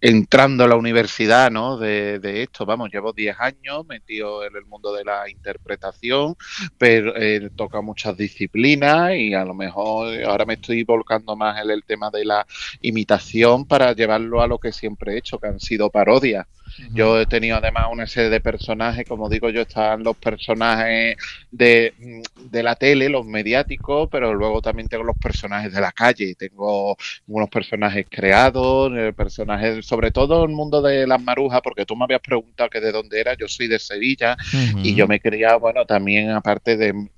entrando 0.00 0.64
a 0.64 0.68
la 0.68 0.76
universidad, 0.76 1.50
¿no? 1.50 1.78
De, 1.78 2.20
esto, 2.42 2.66
vamos, 2.66 2.90
llevo 2.92 3.12
10 3.12 3.36
años 3.40 3.86
metido 3.86 4.44
en 4.44 4.54
el 4.56 4.66
mundo 4.66 4.92
de 4.92 5.04
la 5.04 5.28
interpretación, 5.28 6.36
pero 6.78 7.16
eh, 7.16 7.50
toca 7.56 7.80
muchas 7.80 8.16
disciplinas 8.16 9.14
y 9.16 9.34
a 9.34 9.44
lo 9.44 9.54
mejor 9.54 10.22
ahora 10.24 10.44
me 10.44 10.54
estoy 10.54 10.82
volcando 10.84 11.36
más 11.36 11.62
en 11.62 11.70
el 11.70 11.84
tema 11.84 12.10
de 12.10 12.24
la 12.24 12.46
imitación 12.82 13.66
para 13.66 13.92
llevarlo 13.92 14.42
a 14.42 14.46
lo 14.46 14.58
que 14.58 14.72
siempre 14.72 15.14
he 15.14 15.18
hecho, 15.18 15.38
que 15.38 15.48
han 15.48 15.60
sido 15.60 15.90
parodias. 15.90 16.46
Yo 16.92 17.20
he 17.20 17.26
tenido 17.26 17.56
además 17.56 17.86
una 17.90 18.06
serie 18.06 18.30
de 18.30 18.40
personajes, 18.40 19.06
como 19.06 19.28
digo 19.28 19.50
yo, 19.50 19.62
están 19.62 20.02
los 20.02 20.16
personajes 20.16 21.16
de, 21.50 21.94
de 22.36 22.62
la 22.62 22.74
tele, 22.74 23.08
los 23.08 23.24
mediáticos, 23.26 24.08
pero 24.10 24.34
luego 24.34 24.60
también 24.60 24.88
tengo 24.88 25.04
los 25.04 25.16
personajes 25.18 25.72
de 25.72 25.80
la 25.80 25.92
calle, 25.92 26.34
tengo 26.34 26.96
unos 27.26 27.48
personajes 27.48 28.06
creados, 28.08 28.92
eh, 28.96 29.12
personajes, 29.12 29.84
sobre 29.86 30.10
todo 30.10 30.44
el 30.44 30.50
mundo 30.50 30.82
de 30.82 31.06
las 31.06 31.22
marujas, 31.22 31.60
porque 31.62 31.86
tú 31.86 31.96
me 31.96 32.04
habías 32.04 32.20
preguntado 32.20 32.70
que 32.70 32.80
de 32.80 32.92
dónde 32.92 33.20
era, 33.20 33.34
yo 33.34 33.48
soy 33.48 33.68
de 33.68 33.78
Sevilla 33.78 34.36
y 34.82 34.94
yo 34.94 35.06
me 35.06 35.20
quería, 35.20 35.56
bueno, 35.56 35.84
también 35.84 36.30
aparte 36.30 36.76
de 36.76 37.08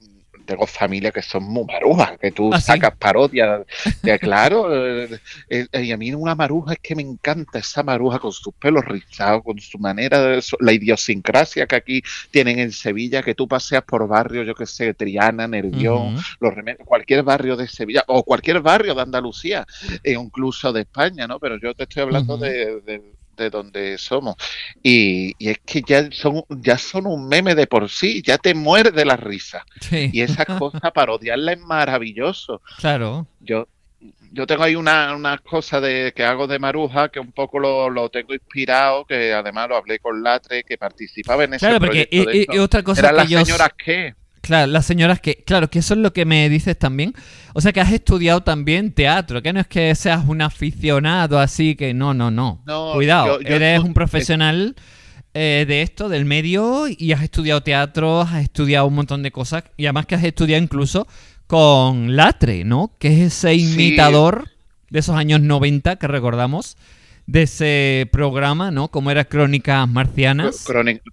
tengo 0.46 0.66
familia 0.66 1.10
que 1.10 1.22
son 1.22 1.44
muy 1.44 1.64
marujas, 1.64 2.18
que 2.18 2.30
tú 2.30 2.52
¿Ah, 2.52 2.60
sacas 2.60 2.96
parodias. 2.96 3.66
De, 4.02 4.18
claro, 4.18 4.68
eh, 4.72 5.20
eh, 5.50 5.82
y 5.82 5.92
a 5.92 5.96
mí 5.96 6.12
una 6.14 6.34
maruja 6.34 6.74
es 6.74 6.78
que 6.78 6.94
me 6.94 7.02
encanta 7.02 7.58
esa 7.58 7.82
maruja 7.82 8.18
con 8.18 8.32
sus 8.32 8.54
pelos 8.54 8.84
rizados, 8.84 9.42
con 9.42 9.58
su 9.58 9.78
manera, 9.78 10.20
de, 10.20 10.42
la 10.60 10.72
idiosincrasia 10.72 11.66
que 11.66 11.76
aquí 11.76 12.02
tienen 12.30 12.58
en 12.58 12.72
Sevilla, 12.72 13.22
que 13.22 13.34
tú 13.34 13.46
paseas 13.46 13.82
por 13.84 14.06
barrios, 14.08 14.46
yo 14.46 14.54
que 14.54 14.66
sé, 14.66 14.94
Triana, 14.94 15.46
Nervión, 15.46 16.16
los 16.40 16.54
cualquier 16.84 17.22
barrio 17.22 17.56
de 17.56 17.68
Sevilla, 17.68 18.04
o 18.06 18.22
cualquier 18.22 18.60
barrio 18.60 18.94
de 18.94 19.02
Andalucía, 19.02 19.66
e 20.02 20.12
incluso 20.12 20.72
de 20.72 20.82
España, 20.82 21.26
¿no? 21.26 21.38
Pero 21.38 21.58
yo 21.58 21.74
te 21.74 21.82
estoy 21.82 22.02
hablando 22.02 22.36
de, 22.38 22.80
de 22.80 23.15
donde 23.50 23.98
somos. 23.98 24.36
Y, 24.82 25.34
es 25.38 25.58
que 25.64 25.82
ya 25.82 26.10
son, 26.10 26.44
ya 26.48 26.78
son 26.78 27.06
un 27.06 27.28
meme 27.28 27.54
de 27.54 27.66
por 27.66 27.88
sí, 27.88 28.22
ya 28.22 28.38
te 28.38 28.54
muerde 28.54 29.04
la 29.04 29.16
risa. 29.16 29.64
Y 29.90 30.20
esa 30.20 30.44
cosa, 30.58 30.90
parodiarla 30.90 31.52
es 31.52 31.60
maravilloso. 31.60 32.60
Claro. 32.78 33.26
Yo, 33.40 33.68
yo 34.32 34.46
tengo 34.46 34.62
ahí 34.64 34.76
una, 34.76 35.14
una 35.14 35.38
cosa 35.38 35.80
de, 35.80 36.12
que 36.14 36.24
hago 36.24 36.46
de 36.46 36.58
Maruja 36.58 37.08
que 37.08 37.20
un 37.20 37.32
poco 37.32 37.58
lo, 37.58 37.88
lo, 37.90 38.08
tengo 38.08 38.34
inspirado, 38.34 39.04
que 39.04 39.32
además 39.32 39.68
lo 39.68 39.76
hablé 39.76 39.98
con 39.98 40.22
Latre, 40.22 40.64
que 40.64 40.76
participaba 40.78 41.44
en 41.44 41.54
ese 41.54 41.66
claro, 41.66 41.80
Porque, 41.80 42.08
y, 42.10 42.58
otra 42.58 42.82
cosa 42.82 43.00
Eran 43.00 43.16
las 43.16 43.28
señoras 43.28 43.70
que 43.76 44.14
Claro, 44.46 44.70
las 44.70 44.86
señoras 44.86 45.20
que, 45.20 45.42
claro, 45.44 45.68
que 45.68 45.80
eso 45.80 45.94
es 45.94 45.98
lo 45.98 46.12
que 46.12 46.24
me 46.24 46.48
dices 46.48 46.78
también. 46.78 47.12
O 47.52 47.60
sea, 47.60 47.72
que 47.72 47.80
has 47.80 47.90
estudiado 47.90 48.44
también 48.44 48.92
teatro, 48.92 49.42
que 49.42 49.52
no 49.52 49.58
es 49.58 49.66
que 49.66 49.92
seas 49.96 50.24
un 50.24 50.40
aficionado 50.40 51.40
así, 51.40 51.74
que 51.74 51.92
no, 51.92 52.14
no, 52.14 52.30
no. 52.30 52.62
Cuidado, 52.94 53.40
eres 53.40 53.80
un 53.80 53.92
profesional 53.92 54.76
eh, 55.34 55.64
de 55.66 55.82
esto, 55.82 56.08
del 56.08 56.26
medio, 56.26 56.86
y 56.88 57.10
has 57.10 57.22
estudiado 57.24 57.64
teatro, 57.64 58.20
has 58.20 58.44
estudiado 58.44 58.86
un 58.86 58.94
montón 58.94 59.24
de 59.24 59.32
cosas, 59.32 59.64
y 59.76 59.86
además 59.86 60.06
que 60.06 60.14
has 60.14 60.22
estudiado 60.22 60.62
incluso 60.62 61.08
con 61.48 62.14
Latre, 62.14 62.62
¿no? 62.62 62.92
Que 63.00 63.08
es 63.08 63.34
ese 63.34 63.56
imitador 63.56 64.48
de 64.90 65.00
esos 65.00 65.16
años 65.16 65.40
90 65.40 65.96
que 65.96 66.06
recordamos 66.06 66.76
de 67.26 67.42
ese 67.42 68.08
programa, 68.12 68.70
¿no? 68.70 68.88
Como 68.88 69.10
era 69.10 69.24
Crónicas 69.24 69.88
Marcianas. 69.88 70.64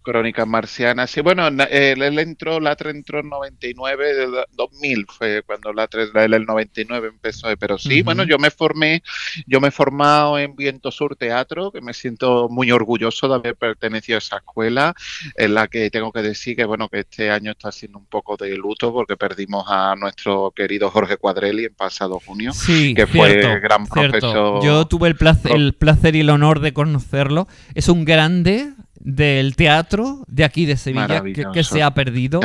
Crónicas 0.03 0.48
Marcianas, 0.48 1.10
sí, 1.10 1.22
bueno, 1.22 1.48
él, 1.48 2.20
entró, 2.20 2.60
Latre 2.60 2.91
entró 2.91 3.20
en 3.20 3.29
99, 3.29 4.27
2000 4.51 5.05
fue 5.08 5.41
cuando 5.43 5.74
Latre, 5.74 6.03
él 6.13 6.34
el 6.34 6.46
99 6.46 7.08
empezó, 7.08 7.48
pero 7.58 7.79
sí, 7.79 8.03
bueno, 8.03 8.24
yo 8.24 8.38
me 8.38 8.51
formé, 8.51 9.01
yo 9.48 9.60
me 9.60 9.70
he 9.70 9.72
formado 9.72 10.38
en 10.38 10.55
Viento 10.55 10.91
Sur 10.91 11.15
Teatro, 11.15 11.72
que 11.72 11.82
me 11.82 11.93
siento 11.93 12.48
muy 12.48 12.72
orgulloso 12.72 13.27
de 13.27 13.36
haber 13.36 13.55
pertenecido 13.55 14.17
a 14.17 14.20
esa 14.20 14.38
escuela, 14.38 14.93
en 15.36 15.55
la 15.55 15.67
que 15.67 15.89
tengo 15.89 16.12
que 16.12 16.22
decir 16.22 16.55
que, 16.55 16.65
bueno, 16.65 16.89
que 16.89 17.00
este 17.00 17.32
año 17.32 17.51
está 17.51 17.72
siendo 17.72 17.98
un 17.98 18.05
poco 18.05 18.38
de 18.38 18.55
luto 18.55 18.93
porque 18.93 19.17
perdimos 19.17 19.65
a 19.67 19.96
nuestro 19.96 20.51
querido 20.55 20.91
Jorge 20.91 21.17
Cuadrelli 21.17 21.65
en 21.65 21.74
pasado 21.74 22.20
junio, 22.24 22.51
que 22.67 23.08
fue 23.08 23.60
gran 23.60 23.88
profesor. 23.88 24.63
Yo 24.63 24.86
tuve 24.86 25.08
el 25.08 25.15
placer, 25.15 25.53
el 25.53 25.74
placer 25.74 26.02
y 26.12 26.19
el 26.19 26.29
honor 26.29 26.60
de 26.60 26.74
conocerlo. 26.74 27.48
Es 27.75 27.89
un 27.89 28.05
grande 28.05 28.74
del 28.95 29.55
teatro 29.55 30.24
de 30.27 30.43
aquí 30.43 30.65
de 30.65 30.77
Sevilla 30.77 31.24
que, 31.53 31.63
se 31.63 31.83
ha 31.83 31.93
perdido. 31.93 32.39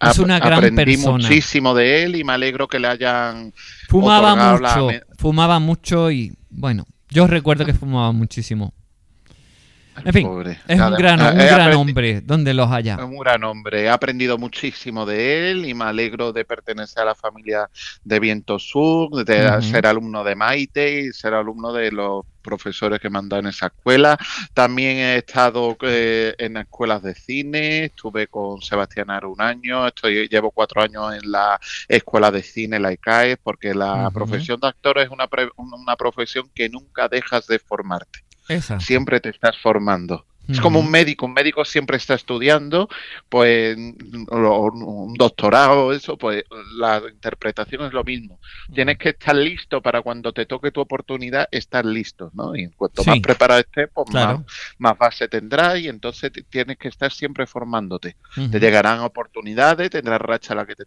es 0.00 0.18
una 0.18 0.38
gran 0.38 0.64
aprendí 0.64 0.96
muchísimo 0.96 1.74
de 1.74 2.04
él 2.04 2.16
y 2.16 2.24
me 2.24 2.32
alegro 2.32 2.68
que 2.68 2.78
le 2.78 2.88
hayan 2.88 3.52
fumaba 3.88 4.56
mucho, 4.56 4.88
fumaba 5.16 5.58
mucho 5.58 6.10
y 6.10 6.32
bueno, 6.50 6.86
yo 7.10 7.26
recuerdo 7.26 7.64
que 7.64 7.74
fumaba 7.74 8.12
muchísimo. 8.12 8.74
En 10.04 10.12
fin, 10.12 10.28
es 10.66 10.80
un 10.80 10.94
gran, 10.94 11.20
un 11.20 11.38
gran 11.38 11.74
hombre, 11.74 12.20
donde 12.20 12.52
los 12.54 12.70
haya. 12.70 12.94
Es 12.94 13.04
un 13.04 13.18
gran 13.18 13.44
hombre, 13.44 13.82
he 13.82 13.88
aprendido 13.88 14.38
muchísimo 14.38 15.06
de 15.06 15.50
él 15.50 15.66
y 15.66 15.74
me 15.74 15.84
alegro 15.84 16.32
de 16.32 16.44
pertenecer 16.44 17.02
a 17.02 17.06
la 17.06 17.14
familia 17.14 17.68
de 18.02 18.20
Viento 18.20 18.58
Sur, 18.58 19.24
de 19.24 19.62
ser 19.62 19.86
alumno 19.86 20.24
de 20.24 20.34
Maite 20.34 21.00
y 21.00 21.12
ser 21.12 21.34
alumno 21.34 21.72
de 21.72 21.92
los 21.92 22.24
profesores 22.42 23.00
que 23.00 23.08
me 23.08 23.18
han 23.18 23.28
dado 23.28 23.40
en 23.40 23.48
esa 23.48 23.66
escuela. 23.66 24.16
También 24.52 24.98
he 24.98 25.16
estado 25.16 25.76
eh, 25.80 26.34
en 26.38 26.58
escuelas 26.58 27.02
de 27.02 27.14
cine, 27.14 27.84
estuve 27.86 28.26
con 28.26 28.60
Sebastián 28.60 29.10
Aro 29.10 29.32
un 29.32 29.40
año, 29.40 29.86
estoy, 29.86 30.28
llevo 30.28 30.50
cuatro 30.50 30.82
años 30.82 31.14
en 31.14 31.32
la 31.32 31.58
escuela 31.88 32.30
de 32.30 32.42
cine, 32.42 32.78
la 32.78 32.92
ICAE, 32.92 33.38
porque 33.38 33.74
la 33.74 34.10
profesión 34.12 34.60
de 34.60 34.68
actor 34.68 34.98
es 34.98 35.08
una, 35.08 35.28
una 35.56 35.96
profesión 35.96 36.50
que 36.54 36.68
nunca 36.68 37.08
dejas 37.08 37.46
de 37.46 37.58
formarte. 37.58 38.24
Siempre 38.78 39.20
te 39.20 39.30
estás 39.30 39.56
formando. 39.58 40.26
Es 40.48 40.60
como 40.60 40.80
un 40.80 40.90
médico, 40.90 41.26
un 41.26 41.32
médico 41.32 41.64
siempre 41.64 41.96
está 41.96 42.14
estudiando, 42.14 42.88
pues 43.28 43.76
un 43.76 45.14
doctorado, 45.16 45.92
eso, 45.92 46.18
pues 46.18 46.44
la 46.76 47.02
interpretación 47.10 47.86
es 47.86 47.92
lo 47.92 48.04
mismo. 48.04 48.38
Tienes 48.74 48.98
que 48.98 49.10
estar 49.10 49.34
listo 49.34 49.80
para 49.80 50.02
cuando 50.02 50.32
te 50.32 50.44
toque 50.44 50.70
tu 50.70 50.80
oportunidad, 50.80 51.48
estar 51.50 51.84
listo, 51.84 52.30
¿no? 52.34 52.54
Y 52.54 52.68
cuanto 52.68 53.04
más 53.04 53.20
preparado 53.20 53.60
estés, 53.60 53.88
pues 53.92 54.08
más, 54.78 54.98
base 54.98 55.28
tendrás 55.28 55.78
y 55.78 55.88
entonces 55.88 56.30
tienes 56.50 56.76
que 56.76 56.88
estar 56.88 57.10
siempre 57.10 57.46
formándote. 57.46 58.16
Te 58.50 58.60
llegarán 58.60 59.00
oportunidades, 59.00 59.90
tendrás 59.90 60.20
racha 60.20 60.54
la 60.54 60.66
que 60.66 60.74
te, 60.74 60.84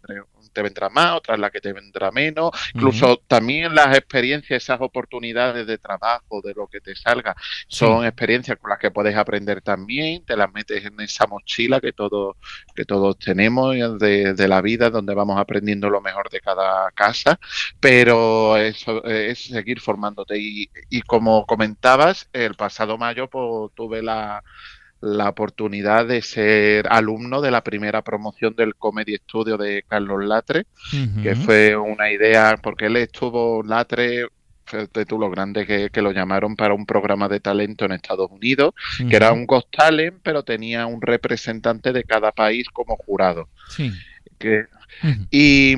te 0.52 0.62
vendrá 0.62 0.88
más, 0.88 1.16
otras 1.16 1.38
la 1.38 1.50
que 1.50 1.60
te 1.60 1.72
vendrá 1.72 2.10
menos, 2.10 2.50
incluso 2.74 3.20
también 3.26 3.74
las 3.74 3.96
experiencias, 3.96 4.62
esas 4.62 4.80
oportunidades 4.80 5.66
de 5.66 5.78
trabajo, 5.78 6.40
de 6.42 6.54
lo 6.54 6.66
que 6.66 6.80
te 6.80 6.94
salga, 6.94 7.36
son 7.66 8.04
experiencias 8.04 8.58
con 8.58 8.70
las 8.70 8.78
que 8.78 8.90
puedes 8.90 9.16
aprender 9.16 9.47
también, 9.56 10.24
te 10.24 10.36
las 10.36 10.52
metes 10.52 10.84
en 10.84 11.00
esa 11.00 11.26
mochila 11.26 11.80
que 11.80 11.92
todos, 11.92 12.36
que 12.74 12.84
todos 12.84 13.18
tenemos 13.18 13.74
de, 13.98 14.48
la 14.48 14.60
vida, 14.62 14.90
donde 14.90 15.14
vamos 15.14 15.38
aprendiendo 15.38 15.90
lo 15.90 16.00
mejor 16.00 16.30
de 16.30 16.40
cada 16.40 16.90
casa, 16.92 17.38
pero 17.80 18.56
eso 18.56 19.04
es 19.04 19.44
seguir 19.44 19.80
formándote. 19.80 20.38
Y, 20.38 20.70
y 20.90 21.02
como 21.02 21.46
comentabas, 21.46 22.28
el 22.32 22.54
pasado 22.54 22.98
mayo 22.98 23.28
pues, 23.28 23.72
tuve 23.74 24.02
la, 24.02 24.42
la 25.00 25.28
oportunidad 25.28 26.06
de 26.06 26.22
ser 26.22 26.86
alumno 26.90 27.40
de 27.40 27.50
la 27.50 27.62
primera 27.62 28.02
promoción 28.02 28.54
del 28.56 28.74
Comedy 28.74 29.16
Studio 29.16 29.56
de 29.56 29.84
Carlos 29.86 30.24
Latre, 30.24 30.66
que 31.22 31.36
fue 31.36 31.76
una 31.76 32.10
idea, 32.10 32.56
porque 32.60 32.86
él 32.86 32.96
estuvo, 32.96 33.62
Latre 33.62 34.26
de 34.72 35.04
tú 35.06 35.18
lo 35.18 35.30
grande 35.30 35.66
que, 35.66 36.02
lo 36.02 36.12
llamaron 36.12 36.56
para 36.56 36.74
un 36.74 36.86
programa 36.86 37.28
de 37.28 37.40
talento 37.40 37.84
en 37.84 37.92
Estados 37.92 38.30
Unidos, 38.30 38.74
que 39.08 39.16
era 39.16 39.32
un 39.32 39.46
Ghost 39.46 39.68
Talent, 39.70 40.18
pero 40.22 40.42
tenía 40.42 40.86
un 40.86 41.02
representante 41.02 41.92
de 41.92 42.04
cada 42.04 42.32
país 42.32 42.68
como 42.72 42.96
jurado. 42.96 43.48
Sí. 43.68 43.92
Y 45.30 45.74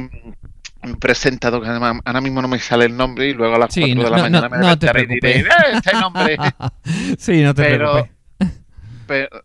un 0.82 0.96
presentador 0.98 1.62
que 1.62 1.68
ahora 1.68 2.20
mismo 2.20 2.40
no 2.40 2.48
me 2.48 2.58
sale 2.58 2.86
el 2.86 2.96
nombre 2.96 3.28
y 3.28 3.34
luego 3.34 3.56
a 3.56 3.58
las 3.58 3.74
4 3.74 4.02
de 4.02 4.10
la 4.10 4.16
mañana 4.16 4.48
me 4.48 4.58
no, 4.58 4.72
y 4.72 5.06
diré, 5.06 5.40
¡Eh, 5.40 5.46
este 5.74 5.92
nombre! 5.92 6.36
sí, 7.18 7.42
no 7.42 7.54
te 7.54 7.76
preocupes 7.76 8.19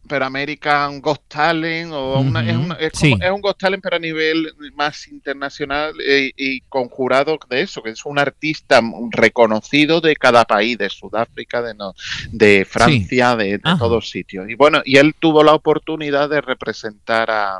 pero 0.07 0.25
American 0.25 1.01
Ghost 1.01 1.23
Talent 1.27 1.91
o 1.91 2.19
una, 2.19 2.47
es, 2.49 2.55
una, 2.55 2.75
es, 2.75 2.91
Sí. 2.93 3.11
como- 3.11 3.23
es 3.23 3.31
un 3.31 3.41
Ghost 3.41 3.59
Talent 3.59 3.81
pero 3.83 3.95
a 3.95 3.99
nivel 3.99 4.53
más 4.75 5.07
internacional 5.07 5.93
eh, 6.05 6.31
y 6.37 6.61
con 6.61 6.87
jurado 6.89 7.37
de 7.49 7.61
eso, 7.61 7.81
que 7.81 7.89
es 7.89 8.05
un 8.05 8.19
artista 8.19 8.81
reconocido 9.11 10.01
de 10.01 10.15
cada 10.15 10.45
país, 10.45 10.77
de 10.77 10.89
Sudáfrica, 10.89 11.61
de, 11.61 11.73
no- 11.73 11.93
de 12.31 12.65
Francia, 12.69 13.35
de, 13.35 13.57
de 13.57 13.59
todos 13.79 14.09
sitios. 14.09 14.49
Y 14.49 14.55
bueno, 14.55 14.81
y 14.85 14.97
él 14.97 15.15
tuvo 15.19 15.43
la 15.43 15.53
oportunidad 15.53 16.29
de 16.29 16.41
representar 16.41 17.31
a, 17.31 17.59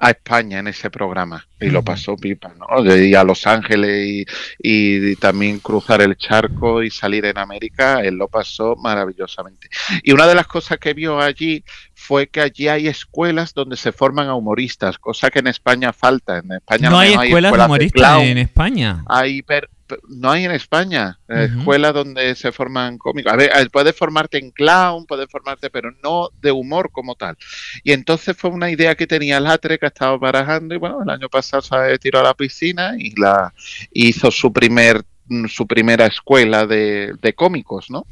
a 0.00 0.10
España 0.10 0.58
en 0.60 0.68
ese 0.68 0.90
programa 0.90 1.46
y 1.60 1.70
lo 1.70 1.82
pasó 1.82 2.16
pipa, 2.16 2.52
¿no? 2.56 2.82
De 2.82 3.06
ir 3.06 3.16
a 3.16 3.24
Los 3.24 3.46
Ángeles 3.46 4.06
y, 4.06 4.26
y 4.60 5.16
también 5.16 5.58
cruzar 5.58 6.00
el 6.02 6.16
charco 6.16 6.82
y 6.82 6.90
salir 6.90 7.24
en 7.24 7.36
América, 7.38 8.00
él 8.02 8.14
lo 8.14 8.28
pasó 8.28 8.76
maravillosamente. 8.76 9.68
Y 10.02 10.12
una 10.12 10.26
de 10.26 10.34
las 10.36 10.46
cosas 10.46 10.78
que 10.78 10.94
vio 10.94 11.20
allí 11.20 11.64
fue 11.94 12.28
que 12.28 12.40
allí 12.40 12.68
hay 12.68 12.86
escuelas 12.86 13.54
donde 13.54 13.76
se 13.76 13.90
forman 13.92 14.28
a 14.28 14.34
humoristas, 14.34 14.98
cosa 14.98 15.30
que 15.30 15.40
en 15.40 15.48
España 15.48 15.92
falta. 15.92 16.38
En 16.38 16.52
España 16.52 16.90
No 16.90 16.98
hay 16.98 17.14
escuelas 17.14 17.52
de 17.52 17.58
de 17.58 17.64
humoristas 17.64 18.00
clown, 18.00 18.24
en 18.24 18.38
España. 18.38 19.02
hay 19.08 19.42
per- 19.42 19.68
no 20.08 20.30
hay 20.30 20.44
en 20.44 20.50
España 20.52 21.18
Ujú. 21.28 21.60
escuelas 21.60 21.94
donde 21.94 22.34
se 22.34 22.52
forman 22.52 22.98
cómicos. 22.98 23.32
A 23.32 23.36
ver, 23.36 23.50
eh, 23.54 23.66
puedes 23.72 23.96
formarte 23.96 24.38
en 24.38 24.50
clown, 24.50 25.06
puedes 25.06 25.30
formarte, 25.30 25.70
pero 25.70 25.90
no 26.02 26.30
de 26.40 26.52
humor 26.52 26.90
como 26.92 27.14
tal. 27.14 27.36
Y 27.82 27.92
entonces 27.92 28.36
fue 28.36 28.50
una 28.50 28.70
idea 28.70 28.94
que 28.94 29.06
tenía 29.06 29.40
Latre 29.40 29.78
que 29.78 29.86
estaba 29.86 30.16
barajando 30.16 30.74
y 30.74 30.78
bueno, 30.78 31.02
el 31.02 31.10
año 31.10 31.28
pasado 31.28 31.62
se 31.62 31.98
tiró 31.98 32.20
a 32.20 32.24
la 32.24 32.34
piscina 32.34 32.94
y 32.98 33.18
la 33.20 33.52
hizo 33.92 34.30
su 34.30 34.52
primer 34.52 35.04
su 35.48 35.66
primera 35.66 36.06
escuela 36.06 36.66
de, 36.66 37.14
de 37.20 37.34
cómicos, 37.34 37.90
¿no? 37.90 38.06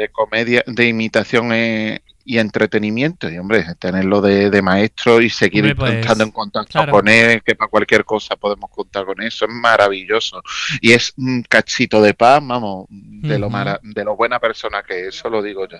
De 0.00 0.08
comedia, 0.08 0.64
de 0.66 0.88
imitación 0.88 1.52
eh, 1.52 2.00
y 2.24 2.38
entretenimiento. 2.38 3.28
Y 3.30 3.38
hombre, 3.38 3.64
tenerlo 3.78 4.20
de, 4.20 4.50
de 4.50 4.62
maestro 4.62 5.20
y 5.20 5.30
seguir 5.30 5.62
Hombre, 5.64 5.74
pues, 5.76 5.94
estando 5.94 6.24
en 6.24 6.30
contacto 6.30 6.72
claro. 6.72 6.92
con 6.92 7.08
él, 7.08 7.42
que 7.42 7.54
para 7.54 7.68
cualquier 7.70 8.04
cosa 8.04 8.36
podemos 8.36 8.70
contar 8.70 9.04
con 9.04 9.20
eso, 9.22 9.44
es 9.46 9.50
maravilloso. 9.52 10.42
Y 10.80 10.92
es 10.92 11.12
un 11.16 11.42
cachito 11.42 12.00
de 12.02 12.14
paz, 12.14 12.40
vamos, 12.42 12.86
de 12.88 13.38
lo 13.38 13.50
mara- 13.50 13.80
de 13.82 14.04
lo 14.04 14.16
buena 14.16 14.38
persona 14.38 14.82
que 14.82 15.08
es, 15.08 15.16
eso 15.16 15.28
lo 15.30 15.42
digo 15.42 15.68
yo. 15.68 15.78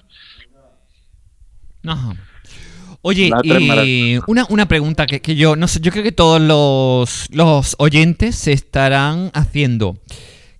Ajá. 1.86 2.14
Oye, 3.02 3.30
maravillas. 3.30 4.22
una, 4.26 4.44
una 4.50 4.68
pregunta 4.68 5.06
que, 5.06 5.22
que 5.22 5.34
yo, 5.34 5.56
no 5.56 5.66
sé, 5.68 5.80
yo 5.80 5.90
creo 5.90 6.04
que 6.04 6.12
todos 6.12 6.38
los, 6.38 7.28
los 7.30 7.74
oyentes 7.78 8.36
se 8.36 8.52
estarán 8.52 9.30
haciendo. 9.32 9.96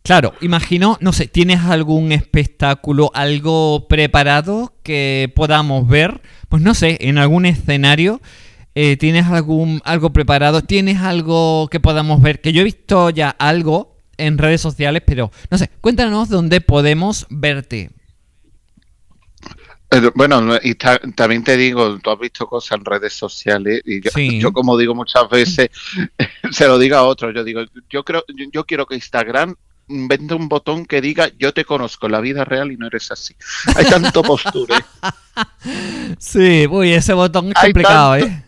Claro, 0.03 0.33
imagino, 0.41 0.97
no 1.01 1.13
sé, 1.13 1.27
¿tienes 1.29 1.61
algún 1.61 2.11
espectáculo, 2.13 3.11
algo 3.15 3.87
preparado 3.89 4.73
que 4.83 5.31
podamos 5.37 5.87
ver? 5.87 6.23
Pues 6.49 6.63
no 6.63 6.75
sé, 6.75 6.97
en 7.03 7.19
algún 7.19 7.45
escenario. 7.47 8.21
eh, 8.75 8.97
¿Tienes 8.97 9.27
algún 9.27 9.83
algo 9.85 10.11
preparado? 10.11 10.63
¿Tienes 10.63 10.99
algo 11.01 11.69
que 11.71 11.81
podamos 11.81 12.23
ver? 12.23 12.41
Que 12.41 12.53
yo 12.53 12.61
he 12.61 12.65
visto 12.65 13.11
ya 13.11 13.29
algo 13.31 13.97
en 14.17 14.39
redes 14.39 14.61
sociales, 14.61 15.03
pero 15.05 15.31
no 15.51 15.59
sé, 15.59 15.71
cuéntanos 15.81 16.29
dónde 16.29 16.61
podemos 16.61 17.27
verte. 17.31 17.91
Eh, 19.91 20.11
Bueno, 20.15 20.41
no, 20.41 20.57
y 20.63 20.75
ta- 20.77 21.01
también 21.17 21.43
te 21.43 21.57
digo, 21.57 21.99
tú 21.99 22.11
has 22.11 22.19
visto 22.19 22.47
cosas 22.47 22.79
en 22.79 22.85
redes 22.85 23.13
sociales 23.13 23.83
y 23.85 24.01
yo, 24.03 24.11
Sí. 24.15 24.39
yo 24.41 24.53
como 24.53 24.79
digo 24.79 24.95
muchas 24.95 25.29
veces, 25.29 25.69
se 26.53 26.67
lo 26.69 26.79
digo 26.79 26.97
a 26.97 27.03
otros, 27.03 27.35
yo 27.35 27.43
digo, 27.43 27.63
yo 27.91 28.05
creo, 28.05 28.25
yo, 28.29 28.47
yo 28.53 28.65
quiero 28.65 28.87
que 28.87 28.95
Instagram 28.95 29.57
venda 30.09 30.37
un 30.37 30.49
botón 30.49 30.87
que 30.87 31.01
diga 31.01 31.31
yo 31.39 31.53
te 31.53 31.65
conozco 31.65 32.07
en 32.07 32.13
la 32.13 32.21
vida 32.21 32.45
real 32.45 32.71
y 32.73 32.77
no 32.77 32.87
eres 32.87 33.11
así. 33.11 33.35
Hay 33.77 33.87
tanto 33.87 34.23
posture, 34.23 34.75
Sí, 36.19 36.67
uy, 36.69 36.93
ese 36.93 37.13
botón 37.13 37.49
es 37.49 37.55
Hay 37.57 37.73
complicado, 37.73 38.13
tanto- 38.19 38.27
¿eh? 38.27 38.45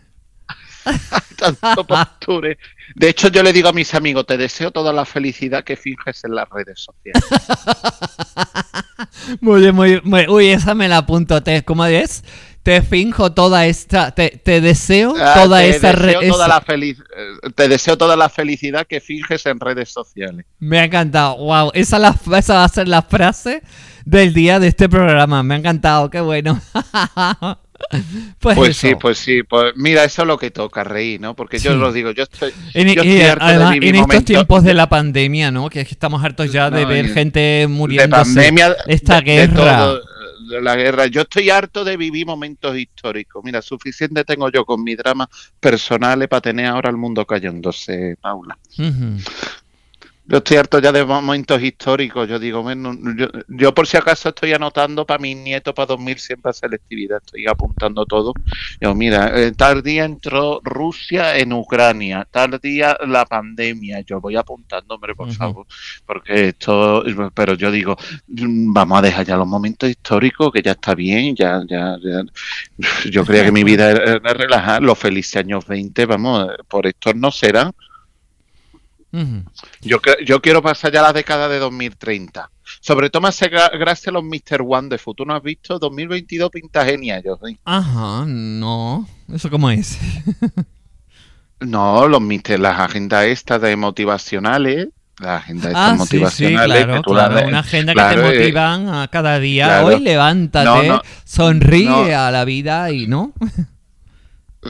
tanto 1.37 1.83
posture. 1.87 2.57
De 2.95 3.09
hecho, 3.09 3.29
yo 3.29 3.41
le 3.43 3.53
digo 3.53 3.69
a 3.69 3.73
mis 3.73 3.93
amigos, 3.93 4.25
te 4.25 4.37
deseo 4.37 4.71
toda 4.71 4.91
la 4.93 5.05
felicidad 5.05 5.63
que 5.63 5.75
finges 5.77 6.23
en 6.25 6.35
las 6.35 6.47
redes 6.49 6.79
sociales. 6.81 7.23
Muy 9.41 9.61
bien, 9.61 9.75
muy, 9.75 10.01
muy- 10.03 10.27
Uy, 10.27 10.47
esa 10.49 10.73
me 10.75 10.87
la 10.89 10.97
apunto. 10.97 11.41
¿Cómo 11.65 11.85
es? 11.85 12.23
Te 12.63 12.81
finjo 12.81 13.33
toda 13.33 13.65
esta. 13.65 14.11
Te, 14.11 14.29
te 14.41 14.61
deseo 14.61 15.13
Ah, 15.19 15.33
toda 15.35 15.59
te 15.59 15.69
esa. 15.69 15.91
deseo 15.91 16.21
toda 16.21 16.45
esa- 16.45 16.47
la 16.47 16.61
feliz- 16.61 17.03
eh, 17.15 17.49
te 17.53 17.67
deseo 17.67 17.97
toda 17.97 18.15
la 18.15 18.29
felicidad 18.29 18.87
que 18.87 19.01
finges 19.01 19.45
en 19.45 19.59
redes 19.59 19.89
sociales. 19.89 20.45
Me 20.59 20.79
ha 20.79 20.85
encantado. 20.85 21.35
Wow, 21.37 21.71
esa, 21.73 21.99
la, 21.99 22.15
esa 22.37 22.53
va 22.55 22.63
a 22.63 22.69
ser 22.69 22.87
la 22.87 23.01
frase 23.01 23.61
del 24.05 24.33
día 24.33 24.59
de 24.59 24.67
este 24.69 24.87
programa. 24.87 25.43
Me 25.43 25.55
ha 25.55 25.57
encantado, 25.57 26.09
qué 26.09 26.21
bueno. 26.21 26.61
pues, 28.39 28.55
Pues 28.57 28.77
sí, 28.77 28.95
pues 28.95 29.17
sí, 29.17 29.43
pues 29.43 29.73
mira, 29.75 30.03
eso 30.05 30.21
es 30.21 30.27
lo 30.27 30.37
que 30.37 30.51
toca, 30.51 30.83
reír, 30.83 31.19
¿no? 31.19 31.35
Porque 31.35 31.59
yo 31.59 31.71
Sí. 31.73 31.77
lo 31.77 31.91
digo, 31.91 32.11
yo 32.11 32.23
estoy, 32.23 32.53
En, 32.73 32.87
yo 32.93 33.03
y, 33.03 33.21
harto 33.23 33.45
de 33.45 33.71
vivir 33.73 33.95
en 33.95 34.01
estos 34.03 34.25
tiempos 34.25 34.63
de 34.63 34.73
la 34.73 34.87
pandemia, 34.87 35.51
¿no? 35.51 35.69
Que 35.69 35.81
es 35.81 35.87
que 35.87 35.93
estamos 35.93 36.23
hartos 36.23 36.51
ya 36.51 36.69
de 36.69 36.83
No, 36.83 36.87
ver 36.87 37.09
gente 37.13 37.39
de 37.39 37.67
muriéndose. 37.67 38.23
pandemia, 38.23 38.75
esta 38.87 39.15
de- 39.15 39.21
de 39.23 39.47
guerra. 39.47 39.77
todo, 39.79 40.01
de 40.47 40.61
la 40.61 40.75
guerra. 40.75 41.07
Yo 41.07 41.21
estoy 41.21 41.49
harto 41.49 41.83
de 41.83 41.97
vivir 41.97 42.25
momentos 42.25 42.77
históricos. 42.77 43.43
Mira, 43.43 43.61
suficiente 43.61 44.23
tengo 44.23 44.49
yo 44.49 44.65
con 44.65 44.83
mis 44.83 44.97
dramas 44.97 45.27
personales 45.59 46.27
para 46.27 46.41
tener 46.41 46.67
ahora 46.67 46.89
el 46.89 46.97
mundo 46.97 47.25
callándose, 47.25 48.17
Paula. 48.21 48.57
Yo 50.25 50.37
estoy 50.37 50.55
harto 50.55 50.79
ya 50.79 50.93
de 50.93 51.03
momentos 51.03 51.61
históricos. 51.61 52.29
Yo 52.29 52.39
digo, 52.39 52.63
bueno, 52.63 52.95
yo, 53.17 53.27
yo 53.49 53.73
por 53.73 53.85
si 53.85 53.97
acaso 53.97 54.29
estoy 54.29 54.53
anotando 54.53 55.05
para 55.05 55.19
mis 55.19 55.35
nietos 55.35 55.73
para 55.73 55.87
2000 55.87 56.17
siempre 56.17 56.53
selectividad. 56.53 57.21
Estoy 57.25 57.45
apuntando 57.47 58.05
todo. 58.05 58.33
Yo, 58.79 58.95
mira, 58.95 59.37
eh, 59.37 59.51
tal 59.51 59.83
día 59.83 60.05
entró 60.05 60.61
Rusia 60.63 61.37
en 61.37 61.51
Ucrania, 61.51 62.25
tal 62.31 62.57
día 62.59 62.97
la 63.05 63.25
pandemia. 63.25 63.99
Yo 64.01 64.21
voy 64.21 64.37
apuntando, 64.37 64.95
hombre, 64.95 65.13
por 65.13 65.31
favor. 65.33 65.65
Porque 66.05 66.49
esto, 66.49 67.03
pero 67.33 67.55
yo 67.55 67.69
digo, 67.69 67.97
vamos 68.27 68.99
a 68.99 69.01
dejar 69.01 69.25
ya 69.25 69.35
los 69.35 69.47
momentos 69.47 69.89
históricos, 69.89 70.53
que 70.53 70.61
ya 70.61 70.71
está 70.71 70.95
bien, 70.95 71.35
ya, 71.35 71.61
ya, 71.67 71.97
ya. 72.01 72.23
Yo 73.09 73.25
creía 73.25 73.43
que 73.43 73.51
mi 73.51 73.65
vida 73.65 73.91
era, 73.91 74.19
relajar. 74.19 74.81
Los 74.81 74.97
felices 74.97 75.35
años 75.35 75.67
20, 75.67 76.05
vamos, 76.05 76.47
por 76.69 76.87
estos 76.87 77.13
no 77.15 77.29
serán. 79.13 79.37
Ujú. 79.37 79.51
Yo, 79.81 79.97
yo 80.25 80.41
quiero 80.41 80.61
pasar 80.61 80.91
ya 80.91 81.01
la 81.01 81.13
década 81.13 81.47
de 81.47 81.59
2030. 81.59 82.49
Sobre 82.79 83.09
todo 83.09 83.21
más 83.21 83.39
gra- 83.41 83.77
gracias 83.77 84.07
a 84.07 84.11
los 84.11 84.23
Mr. 84.23 84.61
Wonderful. 84.61 85.15
¿Tú 85.15 85.25
no 85.25 85.35
has 85.35 85.43
visto? 85.43 85.77
2022 85.79 86.49
pinta 86.49 86.83
genial, 86.85 87.21
yo 87.23 87.37
sí. 87.45 87.57
Ajá, 87.65 88.25
no. 88.27 89.07
¿Eso 89.33 89.49
cómo 89.49 89.69
es? 89.69 89.97
No, 91.59 92.07
los 92.09 92.19
Mr. 92.19 92.59
las 92.59 92.77
agendas 92.77 93.25
estas 93.25 93.61
de 93.61 93.77
motivacionales, 93.77 94.89
las 95.19 95.43
agendas 95.43 95.67
estas 95.67 95.77
Ah, 95.81 95.91
sí, 95.91 95.95
sí, 95.95 95.99
motivacionales 95.99 96.77
claro, 96.83 96.93
que 96.95 97.01
tú 97.03 97.11
claro, 97.11 97.47
una 97.47 97.59
agenda 97.59 97.93
claro, 97.93 98.21
que 98.23 98.27
te 98.29 98.35
eh, 98.35 98.39
motivan 98.41 98.89
a 98.89 99.07
cada 99.07 99.39
día. 99.39 99.85
Hoy 99.85 100.01
levántate, 100.01 100.65
No, 100.65 100.83
no, 100.83 101.01
sonríe 101.23 101.85
no. 101.87 102.03
a 102.19 102.31
la 102.31 102.43
vida 102.43 102.91
y 102.91 103.07
no. 103.07 103.31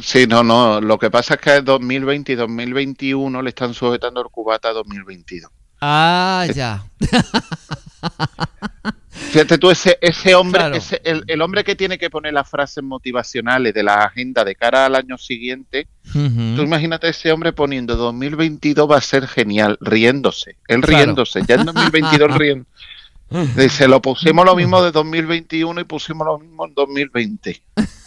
Sí, 0.02 0.26
no, 0.28 0.44
no. 0.44 0.82
Lo 0.82 0.98
que 0.98 1.10
pasa 1.12 1.36
es 1.36 1.40
que 1.42 1.62
2020 1.62 2.32
y 2.32 2.36
2021 2.36 3.42
le 3.42 3.50
están 3.50 3.74
sujetando 3.74 4.22
el 4.22 4.28
cubata 4.30 4.70
a 4.70 4.74
2022. 4.74 5.52
Ah, 5.82 6.46
ya. 6.54 6.84
Fíjate 9.32 9.58
tú, 9.58 9.70
ese, 9.72 9.98
ese 10.02 10.36
hombre, 10.36 10.60
Claro. 10.60 10.76
ese- 10.76 11.02
el, 11.04 11.24
el 11.28 11.42
hombre 11.42 11.64
que 11.64 11.76
tiene 11.76 11.98
que 11.98 12.10
poner 12.10 12.34
las 12.34 12.50
frases 12.50 12.84
motivacionales 12.84 13.74
de 13.74 13.84
la 13.84 13.96
agenda 14.04 14.44
de 14.44 14.56
cara 14.56 14.86
al 14.86 14.96
año 14.96 15.18
siguiente. 15.18 15.88
Tú 16.12 16.62
imagínate 16.62 17.10
ese 17.10 17.32
hombre 17.32 17.54
poniendo 17.54 17.96
2022 17.96 18.90
va 18.90 18.98
a 18.98 19.02
ser 19.02 19.28
genial, 19.28 19.78
riéndose, 19.82 20.58
él 20.68 20.82
Claro. 20.82 21.04
riéndose, 21.06 21.42
ya 21.48 21.56
en 21.56 21.66
2022 21.66 22.38
riendo. 22.38 22.66
Se 23.70 23.88
lo 23.88 24.02
pusimos 24.02 24.46
lo 24.46 24.56
mismo 24.56 24.84
de 24.84 24.92
2021 24.92 25.82
y 25.82 25.84
pusimos 25.86 26.28
lo 26.28 26.38
mismo 26.40 26.66
en 26.68 26.74
2020. 26.76 27.62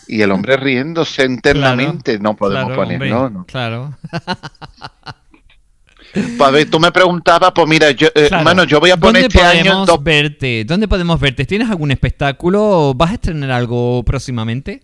Y 0.08 0.22
el 0.22 0.30
hombre 0.32 0.56
riéndose 0.56 1.24
internamente, 1.24 2.18
no 2.18 2.34
podemos 2.36 2.66
Claro, 2.66 2.80
poner, 2.82 2.94
hombre, 2.96 3.10
¿no? 3.10 3.30
no. 3.30 3.44
Claro. 3.46 3.96
Pues, 6.12 6.40
a 6.40 6.50
ver, 6.50 6.70
tú 6.70 6.80
me 6.80 6.90
preguntabas, 6.92 7.52
pues 7.54 7.68
mira, 7.68 7.90
yo, 7.90 8.08
eh, 8.14 8.28
Claro. 8.28 8.44
mano, 8.44 8.64
yo 8.64 8.80
voy 8.80 8.90
a 8.90 8.96
poner 8.96 9.22
¿Dónde 9.24 9.38
este 9.38 9.42
año 9.46 9.64
podemos 9.64 9.86
dos 9.86 10.02
verte? 10.02 10.64
¿Dónde 10.64 10.88
podemos 10.88 11.20
verte? 11.20 11.44
¿Tienes 11.44 11.68
algún 11.68 11.90
espectáculo? 11.90 12.94
¿Vas 12.96 13.10
a 13.10 13.14
estrenar 13.14 13.50
algo 13.50 14.02
próximamente? 14.02 14.82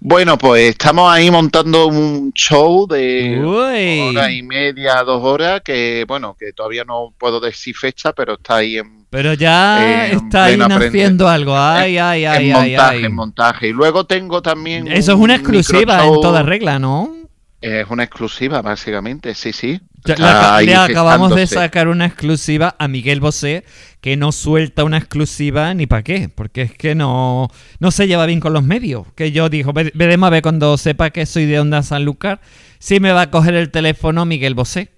Bueno, 0.00 0.36
pues 0.38 0.70
estamos 0.70 1.12
ahí 1.12 1.30
montando 1.30 1.86
un 1.86 2.32
show 2.32 2.86
de 2.88 3.38
Uy. 3.38 4.16
hora 4.16 4.32
y 4.32 4.42
media, 4.42 5.02
dos 5.04 5.22
horas, 5.22 5.60
que 5.62 6.04
bueno, 6.08 6.34
que 6.38 6.52
todavía 6.52 6.84
no 6.84 7.12
puedo 7.18 7.38
decir 7.38 7.76
fecha, 7.76 8.12
pero 8.12 8.34
está 8.34 8.56
ahí 8.56 8.78
en, 8.78 8.97
Pero 9.10 9.32
ya 9.34 10.08
Eh, 10.08 10.12
está 10.12 10.44
ahí 10.44 10.56
naciendo 10.58 11.28
algo. 11.28 11.56
Ay, 11.58 11.96
ay, 11.98 12.24
ay, 12.26 12.50
en 12.50 12.56
ay, 12.56 12.70
montaje, 12.70 12.96
ay. 12.98 13.04
en 13.04 13.14
montaje. 13.14 13.68
Y 13.68 13.72
luego 13.72 14.04
tengo 14.04 14.42
también 14.42 14.86
Eso 14.88 15.12
es 15.12 15.16
un 15.16 15.22
una 15.24 15.34
exclusiva 15.36 15.94
microshow. 15.94 16.14
en 16.16 16.20
toda 16.20 16.42
regla, 16.42 16.78
¿no? 16.78 17.14
Es 17.60 17.86
una 17.90 18.04
exclusiva, 18.04 18.62
básicamente, 18.62 19.34
sí, 19.34 19.52
sí. 19.52 19.80
Ya, 20.04 20.60
le, 20.60 20.76
acabamos 20.76 21.34
de 21.34 21.46
sacar 21.48 21.88
una 21.88 22.06
exclusiva 22.06 22.76
a 22.78 22.86
Miguel 22.86 23.20
Bosé, 23.20 23.64
que 24.00 24.16
no 24.16 24.30
suelta 24.30 24.84
una 24.84 24.96
exclusiva 24.98 25.74
ni 25.74 25.86
para 25.88 26.02
qué, 26.04 26.28
porque 26.32 26.62
es 26.62 26.72
que 26.72 26.94
no, 26.94 27.48
no 27.80 27.90
se 27.90 28.06
lleva 28.06 28.26
bien 28.26 28.38
con 28.38 28.52
los 28.52 28.62
medios. 28.62 29.06
Que 29.16 29.32
yo 29.32 29.48
dijo, 29.48 29.72
"Ve- 29.72 29.90
veremos 29.94 30.28
a 30.28 30.30
ver 30.30 30.42
cuando 30.42 30.76
sepa 30.78 31.10
que 31.10 31.26
soy 31.26 31.46
de 31.46 31.58
Onda 31.58 31.82
Sanlúcar, 31.82 32.40
si 32.78 33.00
me 33.00 33.10
va 33.12 33.22
a 33.22 33.30
coger 33.30 33.54
el 33.54 33.70
teléfono 33.72 34.24
Miguel 34.24 34.54
Bosé. 34.54 34.92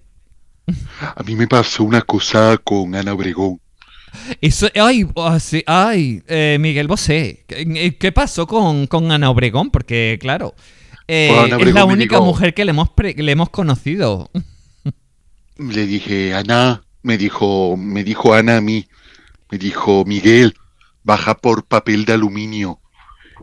A 1.00 1.22
mí 1.24 1.34
me 1.36 1.48
pasó 1.48 1.82
una 1.84 2.02
cosa 2.02 2.58
con 2.62 2.94
Ana 2.94 3.14
Obregón. 3.14 3.58
Eso, 4.40 4.68
ay, 4.74 5.06
sí, 5.40 5.62
ay, 5.66 6.22
eh, 6.26 6.56
Miguel 6.60 6.88
Bosé, 6.88 7.44
¿qué, 7.46 7.96
qué 7.98 8.12
pasó 8.12 8.46
con, 8.46 8.86
con 8.86 9.10
Ana 9.12 9.30
Obregón? 9.30 9.70
Porque, 9.70 10.18
claro, 10.20 10.54
eh, 11.08 11.30
es 11.60 11.74
la 11.74 11.84
única 11.84 12.16
dijo- 12.16 12.24
mujer 12.24 12.54
que 12.54 12.64
le 12.64 12.70
hemos, 12.70 12.90
pre- 12.90 13.14
le 13.14 13.32
hemos 13.32 13.50
conocido. 13.50 14.30
Le 15.58 15.86
dije, 15.86 16.34
Ana, 16.34 16.82
me 17.02 17.18
dijo, 17.18 17.76
me 17.76 18.02
dijo 18.04 18.34
Ana 18.34 18.58
a 18.58 18.60
mí, 18.60 18.86
me 19.50 19.58
dijo, 19.58 20.04
Miguel, 20.06 20.54
baja 21.02 21.34
por 21.36 21.64
papel 21.64 22.04
de 22.04 22.12
aluminio. 22.14 22.78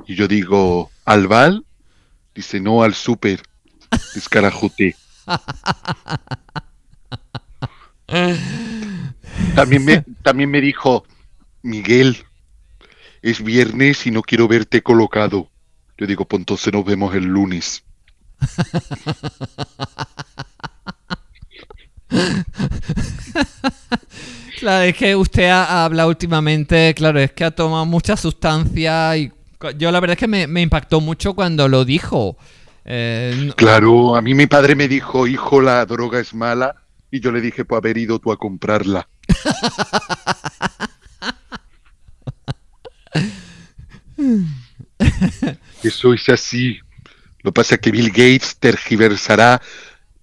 Y 0.08 0.16
yo 0.16 0.28
digo, 0.28 0.92
¿al 1.06 1.28
Val? 1.28 1.66
Dice, 2.36 2.60
no, 2.60 2.84
al 2.84 2.94
súper. 2.94 3.42
Descarajote. 4.14 4.96
También 9.56 9.84
me, 9.86 10.04
también 10.28 10.52
me 10.52 10.60
dijo, 10.60 11.06
Miguel, 11.62 12.18
es 13.22 13.42
viernes 13.42 14.06
y 14.08 14.12
no 14.12 14.22
quiero 14.22 14.50
verte 14.50 14.84
colocado. 14.84 15.50
Yo 15.98 16.06
digo, 16.06 16.26
pues 16.26 16.42
entonces 16.42 16.74
nos 16.74 16.84
vemos 16.84 17.16
el 17.16 17.24
lunes. 17.24 17.82
Claro, 24.60 24.86
es 24.86 24.98
que 24.98 25.16
usted 25.16 25.50
ha, 25.50 25.64
ha 25.66 25.86
hablado 25.86 26.10
últimamente, 26.10 26.92
claro, 26.96 27.20
es 27.20 27.32
que 27.32 27.44
ha 27.44 27.52
tomado 27.52 27.86
mucha 27.86 28.18
sustancia 28.18 29.16
y 29.16 29.32
yo 29.78 29.92
la 29.92 30.00
verdad 30.00 30.14
es 30.16 30.20
que 30.20 30.28
me, 30.28 30.48
me 30.48 30.62
impactó 30.62 31.00
mucho 31.00 31.36
cuando 31.36 31.68
lo 31.68 31.86
dijo. 31.86 32.38
Eh, 32.84 33.52
Claro, 33.56 34.16
a 34.16 34.22
mí 34.24 34.34
mi 34.34 34.48
padre 34.48 34.76
me 34.76 34.88
dijo, 34.88 35.28
hijo, 35.28 35.62
la 35.62 35.86
droga 35.86 36.20
es 36.20 36.34
mala. 36.34 36.76
Y 37.12 37.20
yo 37.20 37.32
le 37.32 37.40
dije, 37.40 37.66
pues 37.66 37.78
haber 37.78 38.00
ido 38.00 38.18
tú 38.18 38.32
a 38.32 38.38
comprarla. 38.38 39.08
Eso 45.84 46.14
es 46.14 46.30
así. 46.30 46.80
Lo 47.42 47.52
que 47.52 47.56
pasa 47.56 47.76
es 47.76 47.82
que 47.82 47.92
Bill 47.92 48.10
Gates 48.10 48.58
tergiversará 48.60 49.62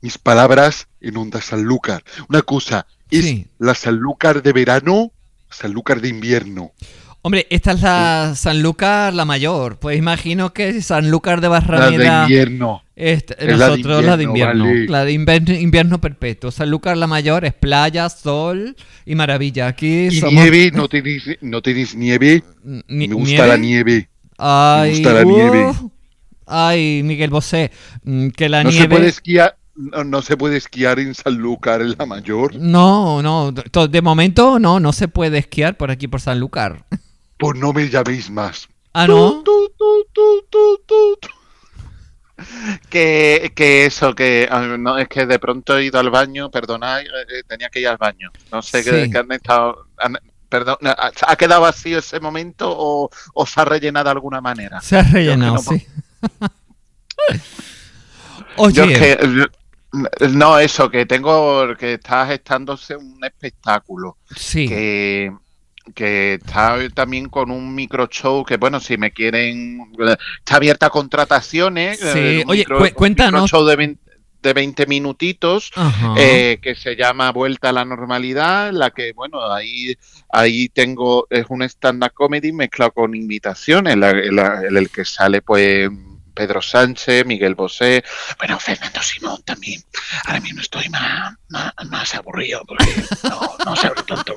mis 0.00 0.18
palabras 0.18 0.88
en 1.00 1.16
Onda 1.16 1.40
Sanlúcar. 1.40 2.02
Una 2.28 2.42
cosa, 2.42 2.86
¿es 3.10 3.24
Sí. 3.24 3.46
la 3.58 3.74
Sanlúcar 3.74 4.42
de 4.42 4.52
verano? 4.52 5.12
Sanlúcar 5.50 6.00
de 6.00 6.08
invierno. 6.08 6.72
Hombre, 7.22 7.46
esta 7.48 7.72
es 7.72 7.80
la 7.80 8.34
Sanlúcar 8.36 9.14
la 9.14 9.24
mayor, 9.24 9.78
pues 9.78 9.96
imagino 9.96 10.52
que 10.52 10.82
Sanlúcar 10.82 11.40
de 11.40 11.48
La 11.48 11.60
de 11.60 11.62
Barrameda 11.62 12.26
invierno. 12.96 13.34
es, 13.36 13.36
Es 13.38 13.58
la 13.58 13.64
de 13.66 13.70
nosotros 13.70 14.04
la 14.04 14.16
de 14.16 14.24
invierno, 14.24 14.64
vale. 14.64 14.86
la 14.88 15.04
de 15.04 15.12
invierno, 15.12 15.54
invierno 15.54 16.00
perpetuo. 16.00 16.50
Sanlúcar 16.50 16.96
la 16.96 17.06
mayor 17.06 17.44
es 17.44 17.54
playa, 17.54 18.08
sol 18.08 18.76
y 19.04 19.14
maravilla. 19.14 19.66
Aquí 19.68 20.06
Y 20.06 20.20
somos 20.20 20.34
nieve, 20.34 20.70
¿no 20.72 20.88
tenéis, 20.88 21.24
no 21.40 21.60
tenéis 21.62 21.94
nieve? 21.94 22.42
ni- 22.88 23.08
Me 23.08 23.14
gusta 23.14 23.46
la 23.46 23.56
nieve. 23.56 24.08
Ay, 24.38 24.90
gusta 24.92 25.12
la 25.12 25.24
nieve. 25.24 25.72
Ay, 26.46 27.02
Miguel 27.04 27.30
Bosé, 27.30 27.70
mm, 28.02 28.28
que 28.28 28.48
la 28.48 28.62
No 28.64 28.70
se 28.70 28.78
nieve. 28.78 28.96
puede 28.96 29.08
esquiar, 29.08 29.56
no, 29.76 30.04
no 30.04 30.20
se 30.22 30.36
puede 30.36 30.56
esquiar 30.58 30.98
en 30.98 31.14
Sanlúcar 31.14 31.80
en 31.80 31.94
la 31.98 32.04
mayor. 32.06 32.54
No, 32.56 33.22
no, 33.22 33.50
de 33.52 34.02
momento 34.02 34.58
no, 34.58 34.78
no 34.78 34.92
se 34.92 35.08
puede 35.08 35.38
esquiar 35.38 35.76
por 35.76 35.90
aquí 35.90 36.06
por 36.06 36.20
Sanlúcar. 36.20 36.84
Pues 37.38 37.58
no 37.58 37.72
me 37.72 37.88
llaméis 37.88 38.30
más. 38.30 38.68
Ah, 38.92 39.06
no. 39.08 39.42
Tu, 39.42 39.42
tu, 39.42 40.04
tu. 40.50 41.28
Que, 42.90 43.52
que 43.54 43.86
eso, 43.86 44.14
que 44.14 44.48
ah, 44.50 44.60
no, 44.78 44.98
es 44.98 45.08
que 45.08 45.24
de 45.26 45.38
pronto 45.38 45.78
he 45.78 45.84
ido 45.84 46.00
al 46.00 46.10
baño, 46.10 46.50
perdonad, 46.50 47.00
eh, 47.00 47.06
eh, 47.28 47.42
tenía 47.46 47.68
que 47.68 47.80
ir 47.80 47.88
al 47.88 47.96
baño. 47.96 48.30
No 48.50 48.60
sé 48.62 48.82
Sí. 48.82 48.90
qué, 48.90 49.08
qué 49.10 49.18
han 49.18 49.30
estado. 49.32 49.86
han- 49.98 50.18
perdón, 50.48 50.76
¿ha 50.82 51.36
quedado 51.36 51.62
vacío 51.62 51.98
ese 51.98 52.20
momento 52.20 52.72
o, 52.76 53.10
o 53.34 53.46
se 53.46 53.60
ha 53.60 53.64
rellenado 53.64 54.04
de 54.04 54.10
alguna 54.12 54.40
manera? 54.40 54.80
Se 54.80 54.96
ha 54.98 55.02
rellenado, 55.02 55.54
no 55.54 55.58
sí. 55.60 55.86
Oye, 58.56 58.74
Yo 58.74 58.84
es 58.84 58.98
que. 58.98 59.12
eh, 59.12 59.46
No, 60.30 60.58
eso, 60.58 60.90
que 60.90 61.06
tengo. 61.06 61.74
que 61.76 61.94
está 61.94 62.26
gestándose 62.26 62.96
un 62.96 63.18
espectáculo. 63.24 64.16
sí. 64.36 64.68
que, 64.68 65.32
que 65.94 66.34
está 66.34 66.76
también 66.94 67.28
con 67.28 67.50
un 67.50 67.74
micro 67.74 68.06
show 68.06 68.44
que 68.44 68.56
bueno 68.56 68.80
si 68.80 68.96
me 68.96 69.10
quieren 69.12 69.80
eh, 69.98 70.16
está 70.38 70.56
abierta 70.56 70.86
a 70.86 70.90
contrataciones 70.90 71.98
Sí, 72.00 72.06
eh, 72.18 72.42
un 72.44 72.50
oye, 72.50 72.60
micro- 72.64 72.78
cu- 72.78 72.84
un 72.84 72.90
cuéntanos. 72.90 73.42
micro 73.42 73.58
show 73.58 73.66
de 73.66 73.76
20, 73.76 74.00
de 74.42 74.52
20 74.52 74.86
minutitos 74.86 75.70
eh, 76.16 76.58
que 76.62 76.74
se 76.74 76.96
llama 76.96 77.32
Vuelta 77.32 77.70
a 77.70 77.72
la 77.72 77.84
Normalidad, 77.86 78.68
en 78.68 78.78
la 78.78 78.90
que, 78.90 79.12
bueno, 79.14 79.50
ahí, 79.50 79.96
ahí 80.30 80.68
tengo, 80.68 81.26
es 81.30 81.46
un 81.48 81.62
stand-up 81.62 82.12
comedy 82.12 82.52
mezclado 82.52 82.92
con 82.92 83.14
invitaciones, 83.14 83.94
en, 83.94 84.00
la- 84.00 84.12
la- 84.12 84.62
en 84.68 84.76
el 84.76 84.90
que 84.90 85.06
sale, 85.06 85.40
pues, 85.40 85.88
Pedro 86.34 86.60
Sánchez, 86.60 87.24
Miguel 87.24 87.54
Bosé, 87.54 88.04
bueno, 88.38 88.58
Fernando 88.58 89.00
Simón 89.00 89.40
también. 89.44 89.80
Ahora 90.26 90.40
mismo 90.40 90.60
estoy 90.60 90.88
más, 90.90 91.34
más, 91.48 91.72
más 91.88 92.14
aburrido 92.14 92.60
porque 92.66 92.84
no, 93.22 93.40
no 93.64 93.76
se 93.76 93.86
abre 93.86 94.02
tanto 94.02 94.36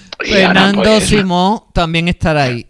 Fernando 0.29 0.83
pues, 0.83 1.05
Simón 1.07 1.61
también 1.73 2.07
estará 2.07 2.43
ahí. 2.43 2.67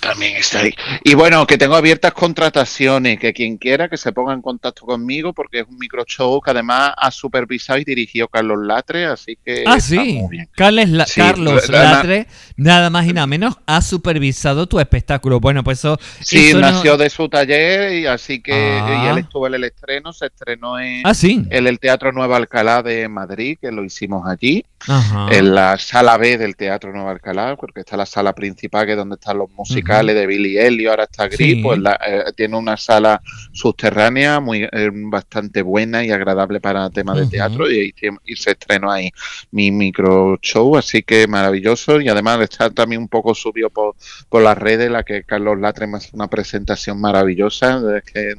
también 0.00 0.36
está 0.36 0.60
ahí. 0.60 0.74
Y 1.02 1.14
bueno, 1.14 1.46
que 1.46 1.56
tengo 1.58 1.74
abiertas 1.76 2.12
contrataciones, 2.12 3.18
que 3.18 3.32
quien 3.32 3.56
quiera 3.56 3.88
que 3.88 3.96
se 3.96 4.12
ponga 4.12 4.32
en 4.34 4.42
contacto 4.42 4.84
conmigo, 4.86 5.32
porque 5.32 5.60
es 5.60 5.66
un 5.68 5.78
micro 5.78 6.04
show 6.06 6.40
que 6.40 6.50
además 6.50 6.92
ha 6.96 7.10
supervisado 7.10 7.78
y 7.78 7.84
dirigido 7.84 8.28
Carlos 8.28 8.58
Latre, 8.66 9.06
así 9.06 9.38
que 9.44 9.64
Ah, 9.66 9.80
sí. 9.80 9.96
muy 10.20 10.28
bien. 10.30 10.48
Carles 10.54 10.88
La- 10.90 11.06
Sí, 11.06 11.20
Carlos 11.20 11.68
la- 11.68 11.78
la- 11.84 11.92
Latre, 11.92 12.26
nada 12.56 12.90
más 12.90 13.06
y 13.06 13.12
nada 13.12 13.26
menos, 13.26 13.56
ha 13.66 13.80
supervisado 13.80 14.66
tu 14.66 14.78
espectáculo. 14.80 15.40
Bueno, 15.40 15.62
pues 15.64 15.78
eso. 15.78 15.98
Sí, 16.20 16.48
eso 16.48 16.60
no- 16.60 16.70
nació 16.72 16.96
de 16.96 17.08
su 17.10 17.28
taller 17.28 17.92
y 17.94 18.06
así 18.06 18.40
que 18.42 18.52
Ah. 18.82 19.04
y 19.04 19.08
él 19.08 19.18
estuvo 19.18 19.46
en 19.46 19.54
el 19.54 19.64
estreno, 19.64 20.12
se 20.12 20.26
estrenó 20.26 20.78
en, 20.78 21.02
Ah, 21.06 21.14
sí. 21.14 21.44
en 21.50 21.66
el 21.66 21.78
Teatro 21.78 22.12
Nueva 22.12 22.36
Alcalá 22.36 22.82
de 22.82 23.08
Madrid, 23.08 23.58
que 23.60 23.70
lo 23.72 23.84
hicimos 23.84 24.26
allí, 24.28 24.64
Ajá. 24.86 25.28
en 25.30 25.54
la 25.54 25.78
sala 25.78 26.03
B 26.18 26.38
del 26.38 26.56
Teatro 26.56 26.92
Nueva 26.92 27.10
Alcalá, 27.12 27.56
porque 27.56 27.80
está 27.80 27.96
la 27.96 28.06
sala 28.06 28.32
principal, 28.34 28.84
que 28.86 28.92
es 28.92 28.96
donde 28.98 29.14
están 29.14 29.38
los 29.38 29.50
musicales 29.50 30.14
de 30.14 30.26
Billy 30.26 30.58
Elliot, 30.58 30.90
ahora 30.90 31.04
está 31.04 31.26
Gris, 31.28 31.38
Sí. 31.38 31.62
pues 31.62 31.78
la- 31.78 31.98
eh, 32.06 32.24
tiene 32.36 32.56
una 32.56 32.76
sala 32.76 33.20
subterránea 33.52 34.40
muy 34.40 34.64
eh, 34.64 34.90
bastante 34.92 35.62
buena 35.62 36.04
y 36.04 36.10
agradable 36.10 36.60
para 36.60 36.90
temas 36.90 37.16
de 37.18 37.26
teatro 37.26 37.70
y, 37.70 37.94
y 38.24 38.36
se 38.36 38.50
estrenó 38.52 38.90
ahí 38.90 39.10
mi 39.50 39.70
micro 39.70 40.36
show, 40.42 40.76
así 40.76 41.02
que 41.02 41.26
maravilloso 41.26 42.00
y 42.00 42.08
además 42.08 42.40
está 42.40 42.70
también 42.70 43.00
un 43.00 43.08
poco 43.08 43.34
subido 43.34 43.70
por, 43.70 43.94
por 44.28 44.42
las 44.42 44.58
redes, 44.58 44.90
la 44.90 45.02
que 45.02 45.22
Carlos 45.24 45.58
Latre 45.58 45.86
me 45.86 45.96
hace 45.98 46.10
una 46.12 46.28
presentación 46.28 47.00
maravillosa, 47.00 47.80
es 47.96 48.04
que 48.04 48.34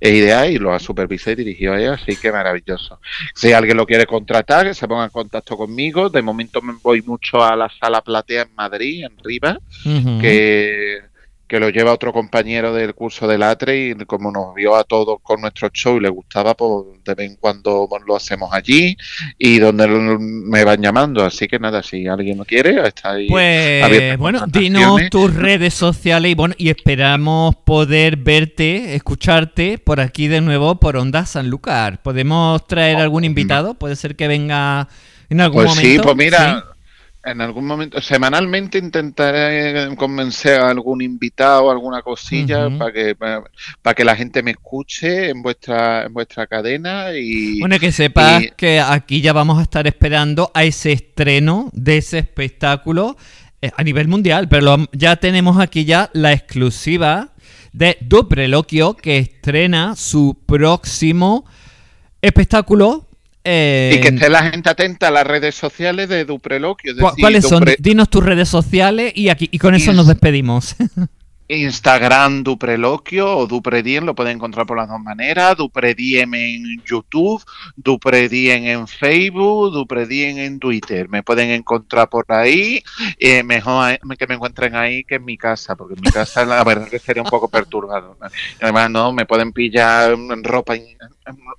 es 0.00 0.12
ideal 0.12 0.50
y 0.50 0.58
lo 0.58 0.72
ha 0.72 0.78
supervisado 0.78 1.32
y 1.32 1.44
dirigido 1.44 1.74
a 1.74 1.80
ella, 1.80 1.94
así 1.94 2.16
que 2.16 2.32
maravilloso. 2.32 3.00
Si 3.34 3.52
alguien 3.52 3.76
lo 3.76 3.86
quiere 3.86 4.06
contratar, 4.06 4.66
que 4.66 4.74
se 4.74 4.88
ponga 4.88 5.04
en 5.04 5.10
contacto 5.10 5.56
conmigo. 5.56 6.08
De 6.08 6.22
momento 6.22 6.60
me 6.62 6.74
voy 6.82 7.02
mucho 7.02 7.42
a 7.42 7.56
la 7.56 7.70
sala 7.80 8.02
platea 8.02 8.42
en 8.42 8.54
Madrid, 8.54 9.04
en 9.04 9.16
Rivas, 9.22 9.58
que, 10.20 11.00
que 11.52 11.60
lo 11.60 11.68
lleva 11.68 11.92
otro 11.92 12.14
compañero 12.14 12.72
del 12.72 12.94
curso 12.94 13.28
de 13.28 13.36
Latre 13.36 13.88
y 13.90 13.94
como 14.06 14.32
nos 14.32 14.54
vio 14.54 14.74
a 14.74 14.84
todos 14.84 15.18
con 15.22 15.42
nuestro 15.42 15.68
show 15.68 15.98
y 15.98 16.00
le 16.00 16.08
gustaba, 16.08 16.54
pues 16.54 16.70
de 17.04 17.14
vez 17.14 17.30
en 17.32 17.36
cuando 17.36 17.86
lo 18.06 18.16
hacemos 18.16 18.54
allí 18.54 18.96
y 19.36 19.58
donde 19.58 19.86
me 19.86 20.64
van 20.64 20.80
llamando. 20.80 21.22
Así 21.22 21.46
que 21.48 21.58
nada, 21.58 21.82
si 21.82 22.06
alguien 22.06 22.38
lo 22.38 22.46
quiere, 22.46 22.80
está 22.88 23.10
ahí. 23.12 23.28
Pues 23.28 24.16
bueno, 24.16 24.46
dinos 24.46 24.98
tus 25.10 25.34
redes 25.34 25.74
sociales 25.74 26.32
y 26.32 26.34
bueno, 26.34 26.54
y 26.56 26.70
esperamos 26.70 27.54
poder 27.66 28.16
verte, 28.16 28.94
escucharte 28.94 29.76
por 29.76 30.00
aquí 30.00 30.28
de 30.28 30.40
nuevo 30.40 30.80
por 30.80 30.96
Onda 30.96 31.26
Sanlúcar. 31.26 32.00
¿Podemos 32.02 32.66
traer 32.66 32.96
algún 32.96 33.24
invitado? 33.24 33.74
Puede 33.74 33.96
ser 33.96 34.16
que 34.16 34.26
venga 34.26 34.88
en 35.28 35.42
algún 35.42 35.60
Oh, 35.60 35.64
Pues 35.64 35.76
momento. 35.76 36.02
sí, 36.02 36.02
pues 36.02 36.16
mira, 36.16 36.64
en 37.24 37.40
algún 37.40 37.66
momento, 37.66 38.00
semanalmente 38.00 38.78
intentaré 38.78 39.94
convencer 39.96 40.60
a 40.60 40.70
algún 40.70 41.02
invitado, 41.02 41.70
alguna 41.70 42.02
cosilla, 42.02 42.68
para 42.76 42.92
que 42.92 43.14
para 43.14 43.94
que 43.94 44.04
la 44.04 44.16
gente 44.16 44.42
me 44.42 44.50
escuche 44.52 45.30
en 45.30 45.40
vuestra 45.42 46.04
en 46.06 46.12
vuestra 46.12 46.46
cadena 46.46 47.12
y 47.14 47.60
Bueno, 47.60 47.78
que 47.78 47.92
sepas 47.92 48.42
y- 48.42 48.50
que 48.56 48.80
aquí 48.80 49.20
ya 49.20 49.32
vamos 49.32 49.58
a 49.58 49.62
estar 49.62 49.86
esperando 49.86 50.50
a 50.54 50.64
ese 50.64 50.92
estreno 50.92 51.70
de 51.72 51.98
ese 51.98 52.18
espectáculo 52.18 53.16
eh, 53.60 53.70
a 53.76 53.84
nivel 53.84 54.08
mundial, 54.08 54.48
pero 54.48 54.62
lo- 54.76 54.88
ya 54.92 55.14
tenemos 55.16 55.60
aquí 55.60 55.84
ya 55.84 56.10
la 56.14 56.32
exclusiva 56.32 57.32
de 57.72 57.96
Dupreloquio 58.00 58.94
que 58.96 59.18
estrena 59.18 59.94
su 59.96 60.36
próximo 60.44 61.44
espectáculo. 62.20 63.08
Y 63.44 64.00
que 64.00 64.10
esté 64.14 64.28
la 64.28 64.50
gente 64.50 64.70
atenta 64.70 65.08
a 65.08 65.10
las 65.10 65.26
redes 65.26 65.54
sociales 65.54 66.08
de 66.08 66.24
Dupreloquio. 66.24 66.94
¿Cuáles 67.18 67.46
son? 67.46 67.64
Dinos 67.78 68.08
tus 68.08 68.24
redes 68.24 68.48
sociales 68.48 69.12
y 69.16 69.28
aquí 69.28 69.48
y 69.50 69.58
con 69.58 69.74
eso 69.74 69.92
nos 69.92 70.06
despedimos. 70.06 70.76
Instagram 71.52 72.42
Dupreloquio 72.42 73.36
o 73.36 73.46
Duprediem, 73.46 74.04
lo 74.04 74.14
pueden 74.14 74.36
encontrar 74.36 74.66
por 74.66 74.78
las 74.78 74.88
dos 74.88 75.00
maneras. 75.00 75.56
Duprediem 75.56 76.34
en 76.34 76.82
YouTube, 76.84 77.42
Duprediem 77.76 78.64
en 78.66 78.88
Facebook, 78.88 79.72
Duprediem 79.72 80.38
en 80.38 80.58
Twitter. 80.58 81.08
Me 81.08 81.22
pueden 81.22 81.50
encontrar 81.50 82.08
por 82.08 82.24
ahí. 82.28 82.82
Eh, 83.18 83.42
mejor 83.42 83.98
que 84.18 84.26
me 84.26 84.34
encuentren 84.34 84.74
ahí 84.74 85.04
que 85.04 85.16
en 85.16 85.24
mi 85.24 85.36
casa, 85.36 85.76
porque 85.76 85.94
en 85.94 86.00
mi 86.00 86.10
casa 86.10 86.44
la 86.44 86.64
verdad 86.64 86.88
que 86.88 86.98
sería 86.98 87.22
un 87.22 87.30
poco 87.30 87.48
perturbado. 87.50 88.16
Además, 88.60 88.90
no, 88.90 89.12
me 89.12 89.26
pueden 89.26 89.52
pillar 89.52 90.16
ropa 90.42 90.76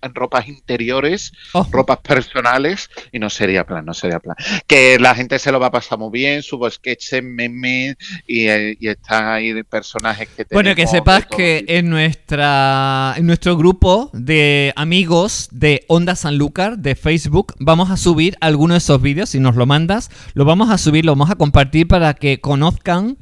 en 0.02 0.16
ropas 0.16 0.48
interiores, 0.48 1.34
oh. 1.54 1.68
ropas 1.72 2.00
personales, 2.00 2.90
y 3.12 3.20
no 3.20 3.30
sería 3.30 3.66
plan, 3.66 3.86
no 3.86 3.94
sería 3.94 4.20
plan. 4.20 4.36
Que 4.68 5.00
la 5.00 5.16
gente 5.16 5.40
se 5.40 5.52
lo 5.52 5.60
va 5.60 5.68
a 5.68 5.72
pasar 5.72 5.98
muy 6.00 6.12
bien, 6.12 6.44
subo 6.44 6.70
sketches, 6.70 7.24
memes, 7.24 7.96
y, 8.28 8.48
eh, 8.48 8.78
y 8.80 8.88
están 8.88 9.28
ahí 9.28 9.64
personajes 9.64 10.28
que 10.30 10.46
tenemos. 10.46 10.64
Bueno, 10.64 10.76
que 10.76 10.88
sepas 10.88 11.26
que 11.26 11.66
en, 11.68 11.90
nuestra, 11.90 13.14
en 13.18 13.26
nuestro 13.26 13.58
grupo 13.58 14.10
de 14.14 14.74
amigos 14.76 15.50
de 15.52 15.86
Onda 15.88 16.16
Sanlúcar 16.16 16.78
de 16.78 16.96
Facebook 16.96 17.54
vamos 17.60 17.92
a 17.92 17.98
subir 17.98 18.38
algunos 18.42 18.76
de 18.76 18.78
esos 18.80 19.02
vídeos, 19.02 19.30
si 19.30 19.40
nos 19.40 19.56
lo 19.56 19.66
mandas, 19.66 20.10
lo 20.34 20.46
vamos 20.46 20.70
a 20.70 20.78
subir, 20.78 21.06
lo 21.06 21.14
vamos 21.14 21.30
a 21.30 21.36
compartir 21.36 21.88
para 21.88 22.14
que 22.14 22.40
conozcan, 22.40 23.18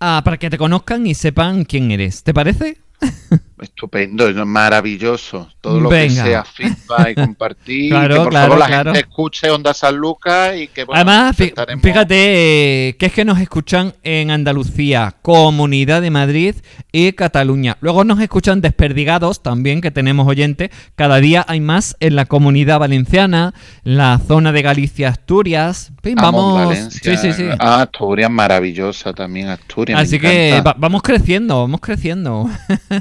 ah, 0.00 0.22
para 0.24 0.38
que 0.38 0.50
te 0.50 0.58
conozcan 0.58 1.06
y 1.06 1.14
sepan 1.14 1.64
quién 1.64 1.90
eres. 1.90 2.22
¿Te 2.22 2.32
parece? 2.32 2.78
Estupendo, 3.64 4.30
maravilloso. 4.46 5.48
Todo 5.60 5.80
lo 5.80 5.88
que 5.88 6.10
sea 6.10 6.44
feedback 6.44 7.08
y 7.10 7.14
compartir. 7.26 7.92
que 7.92 8.16
por 8.16 8.32
favor 8.32 8.58
la 8.58 8.68
gente 8.68 8.98
escuche 9.00 9.50
Onda 9.50 9.72
San 9.72 9.96
Lucas 9.96 10.54
y 10.56 10.68
que 10.68 10.84
Además, 10.92 11.34
fíjate 11.36 12.88
eh, 12.88 12.96
que 12.98 13.06
es 13.06 13.12
que 13.12 13.24
nos 13.24 13.40
escuchan 13.40 13.94
en 14.02 14.30
Andalucía, 14.30 15.14
Comunidad 15.22 16.02
de 16.02 16.10
Madrid 16.10 16.56
y 16.92 17.12
Cataluña. 17.12 17.78
Luego 17.80 18.04
nos 18.04 18.20
escuchan 18.20 18.60
desperdigados 18.60 19.42
también, 19.42 19.80
que 19.80 19.90
tenemos 19.90 20.28
oyentes. 20.28 20.70
Cada 20.94 21.16
día 21.16 21.44
hay 21.48 21.60
más 21.60 21.96
en 22.00 22.16
la 22.16 22.26
comunidad 22.26 22.78
valenciana, 22.78 23.54
la 23.82 24.20
zona 24.26 24.52
de 24.52 24.60
Galicia, 24.60 25.08
Asturias. 25.08 25.92
vamos. 26.16 26.76
Sí, 26.90 27.16
sí, 27.16 27.32
sí. 27.32 27.46
Ah, 27.58 27.82
Asturias 27.82 28.30
maravillosa 28.30 29.14
también, 29.14 29.48
Asturias. 29.48 29.98
Así 29.98 30.20
que 30.20 30.62
vamos 30.76 31.02
creciendo, 31.02 31.60
vamos 31.60 31.80
creciendo. 31.80 32.50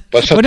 Pues 0.09 0.31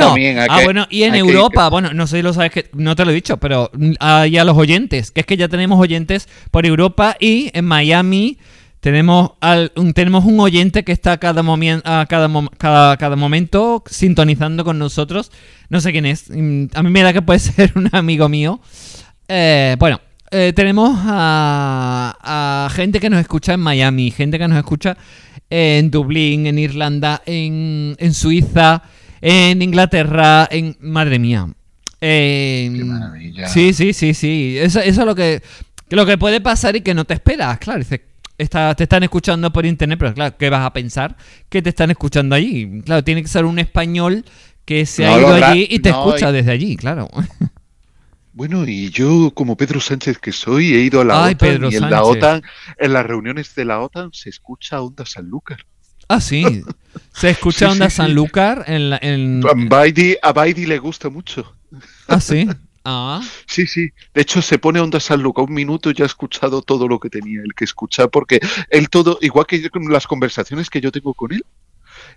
ah, 0.49 0.61
bueno, 0.65 0.87
y 0.91 1.03
en 1.05 1.15
Europa, 1.15 1.69
bueno, 1.69 1.93
no 1.93 2.07
sé 2.07 2.19
si 2.19 2.23
lo 2.23 2.33
sabes, 2.33 2.53
que 2.53 2.71
no 2.75 2.95
te 2.97 3.05
lo 3.05 3.11
he 3.11 3.15
dicho, 3.15 3.37
pero 3.39 3.71
hay 4.01 4.39
a 4.39 4.45
los 4.45 4.57
oyentes, 4.57 5.11
que 5.11 5.21
es 5.21 5.27
que 5.27 5.37
ya 5.37 5.49
tenemos 5.49 5.81
oyentes 5.81 6.29
por 6.51 6.67
Europa 6.67 7.17
y 7.19 7.51
en 7.53 7.65
Miami 7.65 8.39
tenemos 8.81 9.33
al, 9.41 9.73
un, 9.75 9.93
tenemos 9.95 10.25
un 10.25 10.39
oyente 10.39 10.85
que 10.85 10.93
está 10.93 11.19
cada, 11.19 11.43
a 11.43 12.07
cada, 12.09 12.97
cada, 12.97 13.17
momento 13.17 13.83
sintonizando 13.87 14.65
con 14.65 14.79
nosotros. 14.79 15.33
No 15.71 15.81
sé 15.81 15.91
quién 15.91 16.07
es. 16.07 16.31
Mm, 16.31 16.67
a 16.73 16.85
mí 16.85 16.91
me 16.91 17.03
da 17.03 17.13
que 17.13 17.21
puede 17.21 17.39
ser 17.41 17.73
un 17.75 17.89
amigo 17.91 18.29
mío. 18.29 18.61
Eh, 19.27 19.75
bueno, 19.81 20.01
eh, 20.31 20.53
tenemos 20.55 20.97
a, 21.03 22.17
a, 22.23 22.71
gente 22.71 23.01
que 23.01 23.11
nos 23.11 23.19
escucha 23.19 23.55
en 23.55 23.61
Miami, 23.61 24.13
gente 24.13 24.39
que 24.39 24.47
nos 24.47 24.59
escucha 24.59 24.97
en 25.51 25.91
Dublín, 25.91 26.47
en 26.47 26.59
Irlanda, 26.59 27.23
en, 27.27 27.97
en 27.99 28.15
Suiza, 28.15 28.83
en 29.21 29.63
Inglaterra, 29.63 30.49
en... 30.51 30.77
Madre 30.81 31.19
mía. 31.19 31.49
Qué 32.01 32.71
maravilla. 32.85 33.49
Sí, 33.49 33.73
sí, 33.73 33.93
sí, 33.93 34.15
sí. 34.15 34.57
Eso, 34.59 34.81
eso 34.81 35.01
es 35.01 35.07
lo 35.07 35.15
que, 35.15 35.43
lo 35.91 36.07
que 36.07 36.19
puede 36.19 36.41
pasar 36.41 36.77
y 36.77 36.83
que 36.83 36.95
no 36.95 37.05
te 37.05 37.15
esperas. 37.15 37.59
Claro, 37.59 37.81
dices, 37.81 38.01
te 38.37 38.83
están 38.83 39.03
escuchando 39.03 39.53
por 39.53 39.67
internet, 39.67 39.99
pero 39.99 40.15
claro, 40.15 40.37
¿qué 40.37 40.51
vas 40.51 40.65
a 40.67 40.73
pensar? 40.73 41.17
Que 41.49 41.63
te 41.63 41.71
están 41.71 41.91
escuchando 41.91 42.35
allí. 42.35 42.83
Claro, 42.83 43.03
tiene 43.03 43.23
que 43.23 43.29
ser 43.29 43.45
un 43.45 43.59
español 43.59 44.25
que 44.65 44.85
se 44.85 45.07
ha 45.07 45.19
ido 45.19 45.33
allí 45.33 45.67
y 45.71 45.79
te 45.79 45.91
escucha 45.91 46.33
desde 46.33 46.51
allí, 46.51 46.77
claro. 46.77 47.09
Bueno, 48.33 48.69
y 48.69 48.91
yo 48.91 49.31
como 49.33 49.57
Pedro 49.57 49.81
Sánchez 49.81 50.19
que 50.19 50.33
soy, 50.33 50.75
he 50.75 50.81
ido 50.81 51.01
a 51.01 51.05
la 51.05 51.23
OTAN 51.23 51.73
y 51.73 51.77
en 51.77 51.91
la 51.91 52.03
OTAN, 52.03 52.43
en 52.77 52.93
las 52.93 53.07
reuniones 53.07 53.55
de 53.55 53.65
la 53.65 53.81
OTAN 53.81 54.11
se 54.13 54.29
escucha 54.29 54.83
Onda 54.83 55.07
Sanlúcar. 55.07 55.65
Ah, 56.09 56.21
sí. 56.21 56.63
Se 57.13 57.31
escucha 57.31 57.71
Onda 57.71 57.91
Sanlúcar 57.91 58.65
en, 58.67 58.91
la, 58.91 58.99
en... 59.03 59.43
A 60.23 60.33
Baidi 60.33 60.67
le 60.67 60.79
gusta 60.79 61.09
mucho. 61.09 61.55
Ah, 62.09 62.21
sí. 62.21 62.49
Ah. 62.89 63.21
Sí, 63.47 63.67
sí. 63.67 63.91
De 64.15 64.23
hecho, 64.23 64.41
se 64.41 64.61
pone 64.61 64.79
Onda 64.79 65.01
Sanlúcar 65.01 65.47
un 65.47 65.55
minuto 65.55 65.91
y 65.91 65.95
ya 65.95 66.05
ha 66.05 66.07
escuchado 66.07 66.63
todo 66.63 66.87
lo 66.87 67.01
que 67.01 67.11
tenía 67.11 67.41
el 67.45 67.53
que 67.53 67.65
escuchar, 67.65 68.11
porque 68.11 68.39
él 68.71 68.89
todo, 68.89 69.19
igual 69.23 69.45
que 69.45 69.69
las 69.91 70.07
conversaciones 70.07 70.71
que 70.71 70.81
yo 70.81 70.93
tengo 70.93 71.13
con 71.13 71.33
él, 71.33 71.45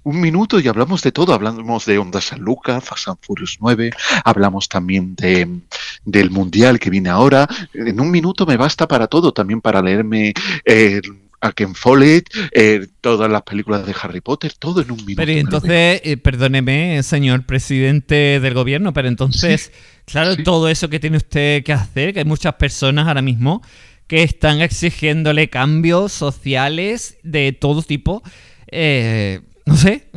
un 0.03 0.21
minuto 0.21 0.59
y 0.59 0.67
hablamos 0.67 1.01
de 1.01 1.11
todo. 1.11 1.33
Hablamos 1.33 1.85
de 1.85 1.97
Onda 1.97 2.21
Sanlúcar, 2.21 2.81
Fast 2.81 3.07
and 3.07 3.17
Furious 3.21 3.57
9, 3.59 3.91
hablamos 4.23 4.69
también 4.69 5.15
de, 5.15 5.59
del 6.05 6.29
Mundial 6.29 6.79
que 6.79 6.91
viene 6.91 7.09
ahora. 7.09 7.47
En 7.73 7.99
un 7.99 8.11
minuto 8.11 8.45
me 8.45 8.57
basta 8.57 8.87
para 8.87 9.07
todo, 9.07 9.31
también 9.31 9.61
para 9.61 9.81
leerme 9.81 10.33
eh, 10.65 11.01
a 11.41 11.51
Ken 11.51 11.75
Follett, 11.75 12.29
eh, 12.51 12.87
todas 13.01 13.31
las 13.31 13.43
películas 13.43 13.85
de 13.85 13.95
Harry 14.01 14.21
Potter, 14.21 14.53
todo 14.57 14.81
en 14.81 14.91
un 14.91 14.97
minuto. 14.97 15.15
Pero 15.17 15.31
entonces, 15.31 16.01
eh, 16.03 16.17
perdóneme, 16.17 17.01
señor 17.03 17.45
presidente 17.45 18.39
del 18.39 18.53
gobierno, 18.53 18.93
pero 18.93 19.07
entonces, 19.07 19.71
claro, 20.05 20.35
todo 20.37 20.69
eso 20.69 20.89
que 20.89 20.99
tiene 20.99 21.17
usted 21.17 21.63
que 21.63 21.73
hacer, 21.73 22.13
que 22.13 22.19
hay 22.19 22.25
muchas 22.25 22.55
personas 22.55 23.07
ahora 23.07 23.21
mismo 23.21 23.61
que 24.07 24.23
están 24.23 24.59
exigiéndole 24.61 25.49
cambios 25.49 26.11
sociales 26.11 27.17
de 27.23 27.53
todo 27.53 27.83
tipo, 27.83 28.23
eh, 28.71 29.41
no 29.65 29.77
sé. 29.77 30.07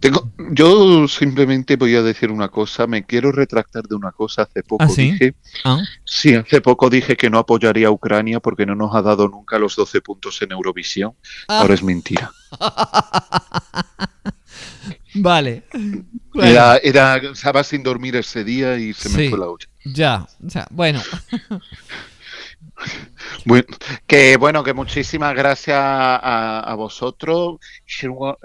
Tengo, 0.00 0.32
yo 0.50 1.06
simplemente 1.06 1.76
voy 1.76 1.94
a 1.94 2.02
decir 2.02 2.30
una 2.30 2.48
cosa, 2.48 2.86
me 2.86 3.04
quiero 3.04 3.30
retractar 3.30 3.84
de 3.84 3.94
una 3.94 4.10
cosa. 4.10 4.42
Hace 4.42 4.62
poco 4.62 4.84
¿Ah, 4.84 4.88
dije, 4.94 5.34
¿Ah? 5.64 5.80
sí, 6.04 6.34
hace 6.34 6.60
poco 6.60 6.90
dije 6.90 7.16
que 7.16 7.30
no 7.30 7.38
apoyaría 7.38 7.88
a 7.88 7.90
Ucrania 7.90 8.40
porque 8.40 8.66
no 8.66 8.74
nos 8.74 8.94
ha 8.94 9.02
dado 9.02 9.28
nunca 9.28 9.58
los 9.58 9.76
12 9.76 10.00
puntos 10.00 10.42
en 10.42 10.52
Eurovisión. 10.52 11.14
Ah. 11.48 11.60
Ahora 11.60 11.74
es 11.74 11.82
mentira. 11.82 12.32
vale. 15.14 15.62
Era, 16.34 16.78
era, 16.78 17.16
estaba 17.16 17.62
sin 17.62 17.82
dormir 17.82 18.16
ese 18.16 18.44
día 18.44 18.76
y 18.76 18.92
se 18.92 19.08
me 19.10 19.30
fue 19.30 19.38
la 19.38 19.46
olla. 19.46 19.66
Ya, 19.84 20.26
ya, 20.40 20.66
bueno. 20.70 21.00
Bueno, 23.44 23.66
que 24.06 24.36
bueno, 24.36 24.64
que 24.64 24.74
muchísimas 24.74 25.34
gracias 25.34 25.78
a, 25.78 26.74
vosotros. 26.76 27.56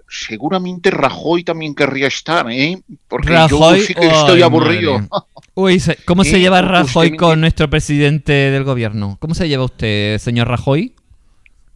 Seguramente 0.07 0.91
Rajoy 0.91 1.43
también 1.43 1.75
querría 1.75 2.07
estar, 2.07 2.49
¿eh? 2.51 2.81
Porque 3.07 3.33
yo 3.49 3.75
sí 3.75 3.93
que 3.93 4.07
estoy 4.07 4.41
aburrido. 4.41 4.99
Uy, 5.55 5.81
¿cómo 6.05 6.23
se 6.23 6.39
lleva 6.39 6.61
Rajoy 6.61 7.15
con 7.15 7.41
nuestro 7.41 7.69
presidente 7.69 8.31
del 8.31 8.63
gobierno? 8.63 9.17
¿Cómo 9.19 9.33
se 9.33 9.47
lleva 9.47 9.65
usted, 9.65 10.19
señor 10.19 10.47
Rajoy? 10.47 10.93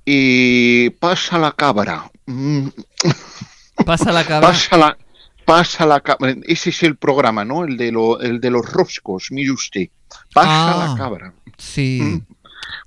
Y 0.06 0.89
pasa 0.91 1.38
la 1.38 1.51
cabra. 1.51 2.12
Mm. 2.25 2.67
Pasa 3.86 4.12
la 4.12 4.23
cabra. 4.27 4.49
Pasa 4.49 4.77
la, 4.77 4.97
pasa 5.45 5.86
la 5.86 5.99
cabra. 5.99 6.36
Ese 6.43 6.71
es 6.71 6.84
el 6.84 6.95
programa, 6.95 7.45
¿no? 7.45 7.63
El 7.65 7.77
de, 7.77 7.91
lo, 7.91 8.19
el 8.19 8.39
de 8.39 8.51
los 8.51 8.65
roscos, 8.71 9.27
mire 9.32 9.51
usted. 9.51 9.89
Pasa 10.34 10.77
la 10.77 10.91
ah, 10.91 10.95
cabra. 10.97 11.34
Sí. 11.62 12.00
Mm. 12.02 12.26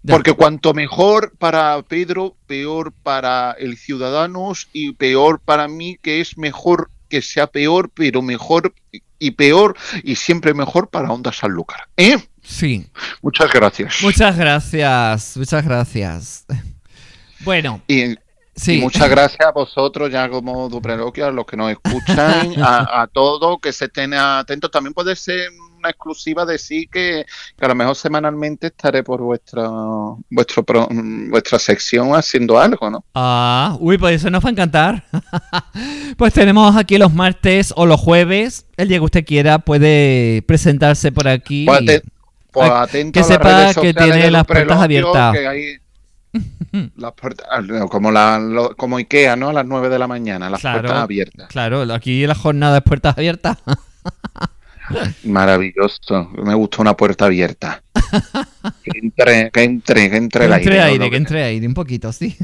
Porque 0.07 0.33
cuanto 0.33 0.75
mejor 0.75 1.33
para 1.39 1.81
Pedro, 1.83 2.37
peor 2.47 2.93
para 3.03 3.53
el 3.53 3.79
Ciudadanos 3.79 4.69
y 4.73 4.93
peor 4.93 5.41
para 5.41 5.69
mí, 5.69 5.97
que 6.03 6.21
es 6.21 6.37
mejor 6.37 6.91
que 7.09 7.23
sea 7.23 7.47
peor, 7.47 7.91
pero 7.95 8.21
mejor 8.21 8.75
y 9.19 9.31
peor 9.31 9.77
y 10.03 10.17
siempre 10.17 10.53
mejor 10.53 10.89
para 10.89 11.11
Onda 11.11 11.33
Sanlúcar. 11.33 11.89
¿Eh? 11.97 12.19
Sí. 12.43 12.87
Muchas 13.23 13.51
gracias. 13.53 13.97
Muchas 14.03 14.37
gracias, 14.37 15.37
muchas 15.37 15.65
gracias. 15.65 16.45
Bueno. 17.41 17.83
Y, 17.87 18.17
muchas 18.81 19.11
gracias 19.11 19.47
a 19.47 19.53
vosotros, 19.53 20.11
ya 20.11 20.31
como 20.31 20.71
Dupreloquia, 20.71 21.27
a 21.27 21.31
los 21.31 21.45
que 21.45 21.59
nos 21.59 21.73
escuchan, 21.73 22.55
a, 22.63 23.03
a 23.03 23.07
todos, 23.07 23.59
que 23.61 23.71
se 23.71 23.85
estén 23.85 24.15
atentos. 24.15 24.71
También 24.71 24.95
puede 24.95 25.15
ser 25.15 25.51
exclusiva 25.91 26.45
de 26.45 26.59
sí 26.59 26.89
que, 26.91 27.25
a 27.61 27.69
lo 27.69 27.75
mejor 27.75 27.97
semanalmente 27.97 28.69
estaré 28.69 29.03
por 29.03 29.21
vuestra 29.23 29.69
vuestro 30.31 30.65
vuestra 31.31 31.59
sección 31.59 32.15
haciendo 32.15 32.59
algo, 32.59 32.91
¿no? 32.91 33.05
Ah, 33.15 33.77
uy, 33.81 33.99
pues 33.99 34.17
eso 34.17 34.31
nos 34.31 34.45
va 34.45 34.49
a 34.49 34.53
encantar. 34.53 35.05
pues 36.17 36.33
tenemos 36.33 36.77
aquí 36.77 36.99
los 36.99 37.13
martes 37.13 37.73
o 37.77 37.87
los 37.87 38.01
jueves. 38.01 38.67
El 38.77 38.89
día 38.89 38.99
que 38.99 39.05
usted 39.05 39.25
quiera 39.25 39.59
puede 39.59 40.43
presentarse 40.47 41.13
por 41.13 41.29
aquí. 41.29 41.67
Pues 41.67 42.03
pues 42.55 42.89
que 43.13 43.25
sepa 43.25 43.75
que 43.75 43.93
tiene 43.93 44.31
las 44.31 44.47
puertas 44.47 44.81
abiertas. 44.81 45.35
las 46.97 47.13
puertas, 47.13 47.47
ah, 47.51 47.63
como, 47.91 48.11
la, 48.11 48.41
como 48.77 48.97
Ikea, 48.97 49.37
¿no? 49.37 49.49
A 49.51 49.53
las 49.53 49.67
9 49.67 49.89
de 49.89 49.99
la 49.99 50.07
mañana, 50.07 50.51
las 50.51 50.63
puertas 50.63 50.93
abiertas. 50.93 51.49
Claro, 51.49 51.83
aquí 51.93 52.27
la 52.27 52.35
jornada 52.35 52.79
es 52.79 52.85
puertas 52.85 53.17
abiertas. 53.19 53.59
Maravilloso. 55.25 56.31
Me 56.43 56.55
gusta 56.55 56.83
una 56.83 56.97
puerta 56.97 57.27
abierta. 57.27 57.83
Que 58.83 58.99
entre, 58.99 59.51
que 59.51 59.63
entre, 59.63 60.11
que 60.11 60.17
entre 60.17 60.45
el 60.45 60.51
que 60.51 60.57
entre 60.57 60.81
aire. 60.81 60.93
aire, 60.93 61.11
que 61.11 61.17
entre 61.17 61.43
aire, 61.43 61.67
un 61.67 61.75
poquito, 61.75 62.13
sí. 62.13 62.37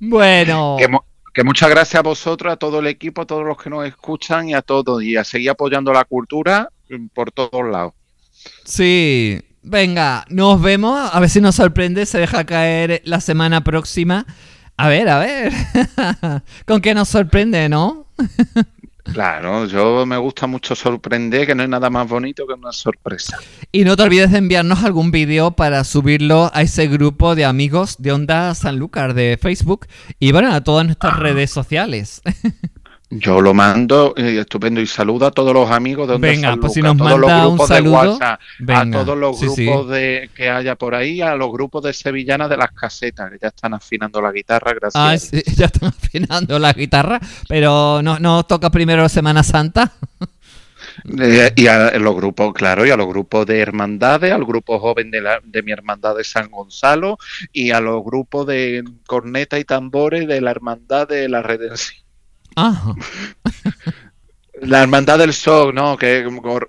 bueno, 0.00 0.76
Que, 0.78 0.88
que 1.32 1.44
muchas 1.44 1.70
gracias 1.70 2.00
a 2.00 2.02
vosotros, 2.02 2.52
a 2.52 2.56
todo 2.56 2.80
el 2.80 2.86
equipo, 2.86 3.22
a 3.22 3.26
todos 3.26 3.44
los 3.44 3.56
que 3.56 3.70
nos 3.70 3.86
escuchan 3.86 4.48
y 4.48 4.54
a 4.54 4.62
todos. 4.62 5.02
Y 5.02 5.16
a 5.16 5.24
seguir 5.24 5.50
apoyando 5.50 5.92
la 5.92 6.04
cultura 6.04 6.68
mm, 6.90 7.06
por 7.14 7.30
todos 7.32 7.70
lados. 7.70 7.92
sí. 8.64 9.40
Venga, 9.66 10.26
nos 10.28 10.60
vemos. 10.60 11.08
A 11.10 11.18
ver 11.20 11.30
si 11.30 11.40
nos 11.40 11.54
sorprende. 11.54 12.04
Se 12.04 12.18
deja 12.18 12.44
caer 12.44 13.00
la 13.06 13.22
semana 13.22 13.64
próxima. 13.64 14.26
A 14.76 14.88
ver, 14.88 15.08
a 15.08 15.18
ver. 15.18 15.52
Con 16.66 16.82
qué 16.82 16.94
nos 16.94 17.08
sorprende, 17.08 17.70
¿no? 17.70 18.06
Claro, 19.04 19.66
yo 19.66 20.06
me 20.06 20.16
gusta 20.16 20.46
mucho 20.46 20.74
sorprender, 20.74 21.46
que 21.46 21.54
no 21.54 21.62
hay 21.62 21.68
nada 21.68 21.90
más 21.90 22.08
bonito 22.08 22.46
que 22.46 22.54
una 22.54 22.72
sorpresa. 22.72 23.38
Y 23.70 23.84
no 23.84 23.96
te 23.96 24.02
olvides 24.02 24.32
de 24.32 24.38
enviarnos 24.38 24.82
algún 24.82 25.10
vídeo 25.10 25.52
para 25.52 25.84
subirlo 25.84 26.50
a 26.54 26.62
ese 26.62 26.88
grupo 26.88 27.34
de 27.34 27.44
amigos 27.44 27.96
de 27.98 28.12
Onda 28.12 28.54
Sanlúcar 28.54 29.14
de 29.14 29.38
Facebook 29.40 29.86
y 30.18 30.32
bueno, 30.32 30.52
a 30.52 30.62
todas 30.62 30.86
nuestras 30.86 31.18
redes 31.18 31.50
sociales. 31.50 32.22
Yo 33.10 33.40
lo 33.40 33.54
mando, 33.54 34.14
eh, 34.16 34.38
estupendo, 34.40 34.80
y 34.80 34.86
saludo 34.86 35.26
a 35.26 35.30
todos 35.30 35.52
los 35.52 35.70
amigos 35.70 36.08
de 36.08 36.14
Onda 36.14 36.28
Venga, 36.28 36.50
San 36.50 36.60
pues 36.60 36.72
si 36.72 36.82
nos 36.82 36.94
a 36.94 36.98
todos 36.98 37.20
los 37.20 37.30
manda 37.30 37.46
un 37.46 37.54
grupos 37.54 37.68
de 37.68 37.74
saludo, 37.74 37.94
WhatsApp, 37.94 38.40
venga, 38.58 38.80
a 38.80 38.90
todos 38.90 39.18
los 39.18 39.38
sí, 39.38 39.48
sí. 39.50 39.66
grupos 39.66 39.90
de 39.90 40.30
que 40.34 40.48
haya 40.50 40.74
por 40.74 40.94
ahí, 40.94 41.20
a 41.20 41.34
los 41.34 41.52
grupos 41.52 41.84
de 41.84 41.92
sevillanas 41.92 42.48
de 42.48 42.56
las 42.56 42.72
casetas, 42.72 43.30
que 43.30 43.38
ya 43.40 43.48
están 43.48 43.74
afinando 43.74 44.20
la 44.20 44.32
guitarra, 44.32 44.72
gracias. 44.72 44.94
Ah, 44.96 45.16
sí, 45.18 45.42
ya 45.56 45.66
están 45.66 45.90
afinando 45.90 46.58
la 46.58 46.72
guitarra, 46.72 47.20
pero 47.48 48.00
no, 48.02 48.18
no 48.18 48.44
toca 48.44 48.70
primero 48.70 49.08
Semana 49.08 49.42
Santa. 49.42 49.92
Eh, 51.18 51.52
y 51.56 51.66
a 51.66 51.98
los 51.98 52.14
grupos, 52.14 52.54
claro, 52.54 52.86
y 52.86 52.90
a 52.90 52.96
los 52.96 53.06
grupos 53.06 53.46
de 53.46 53.60
hermandades, 53.60 54.32
al 54.32 54.44
grupo 54.44 54.78
joven 54.78 55.10
de, 55.10 55.20
la, 55.20 55.40
de 55.42 55.62
mi 55.62 55.72
hermandad 55.72 56.16
de 56.16 56.24
San 56.24 56.50
Gonzalo 56.50 57.18
y 57.52 57.70
a 57.70 57.80
los 57.80 58.02
grupos 58.04 58.46
de 58.46 58.84
corneta 59.06 59.58
y 59.58 59.64
tambores 59.64 60.26
de 60.26 60.40
la 60.40 60.50
hermandad 60.50 61.08
de 61.08 61.28
la 61.28 61.42
redención. 61.42 62.03
Ah, 62.56 62.94
La 64.60 64.82
hermandad 64.82 65.18
del 65.18 65.34
SOC, 65.34 65.74
¿no? 65.74 65.96
Que, 65.96 66.26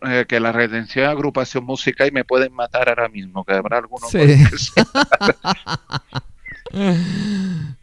eh, 0.09 0.25
que 0.27 0.39
la 0.39 0.51
redención 0.51 1.05
es 1.05 1.11
agrupación 1.11 1.63
musical 1.63 2.07
y 2.07 2.11
me 2.11 2.25
pueden 2.25 2.51
matar 2.51 2.89
ahora 2.89 3.07
mismo, 3.07 3.45
que 3.45 3.53
habrá 3.53 3.77
algunos 3.77 4.09
Sí. 4.09 4.17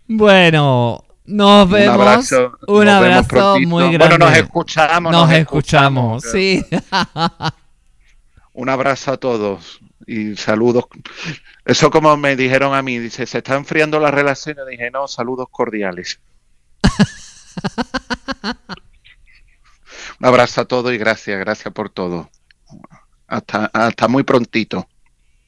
bueno, 0.09 1.05
nos 1.25 1.67
Un 1.67 1.73
vemos. 1.73 1.95
abrazo, 1.95 2.59
Un 2.67 2.85
nos 2.85 3.01
vemos 3.01 3.27
abrazo 3.31 3.61
muy 3.61 3.85
grande. 3.93 4.17
Bueno, 4.17 4.27
nos 4.27 4.37
escuchamos. 4.37 5.13
Nos 5.13 5.33
escuchamos, 5.33 6.23
sí. 6.25 6.65
Un 8.55 8.69
abrazo 8.69 9.13
a 9.13 9.17
todos 9.17 9.81
y 10.07 10.37
saludos. 10.37 10.85
Eso 11.65 11.91
como 11.91 12.15
me 12.17 12.37
dijeron 12.37 12.75
a 12.75 12.83
mí, 12.83 12.99
dice, 12.99 13.25
se 13.25 13.39
está 13.39 13.55
enfriando 13.55 13.99
la 14.01 14.11
relación. 14.11 14.57
Yo 14.57 14.67
dije, 14.67 14.91
no, 14.91 15.07
saludos 15.09 15.47
cordiales. 15.51 16.21
Un 20.21 20.27
abrazo 20.27 20.61
a 20.61 20.65
todos 20.65 20.93
y 20.93 20.99
gracias, 20.99 21.39
gracias 21.41 21.73
por 21.75 21.91
todo. 21.91 22.31
Hasta, 23.27 23.67
hasta 23.67 24.09
muy 24.09 24.23
prontito. 24.25 24.87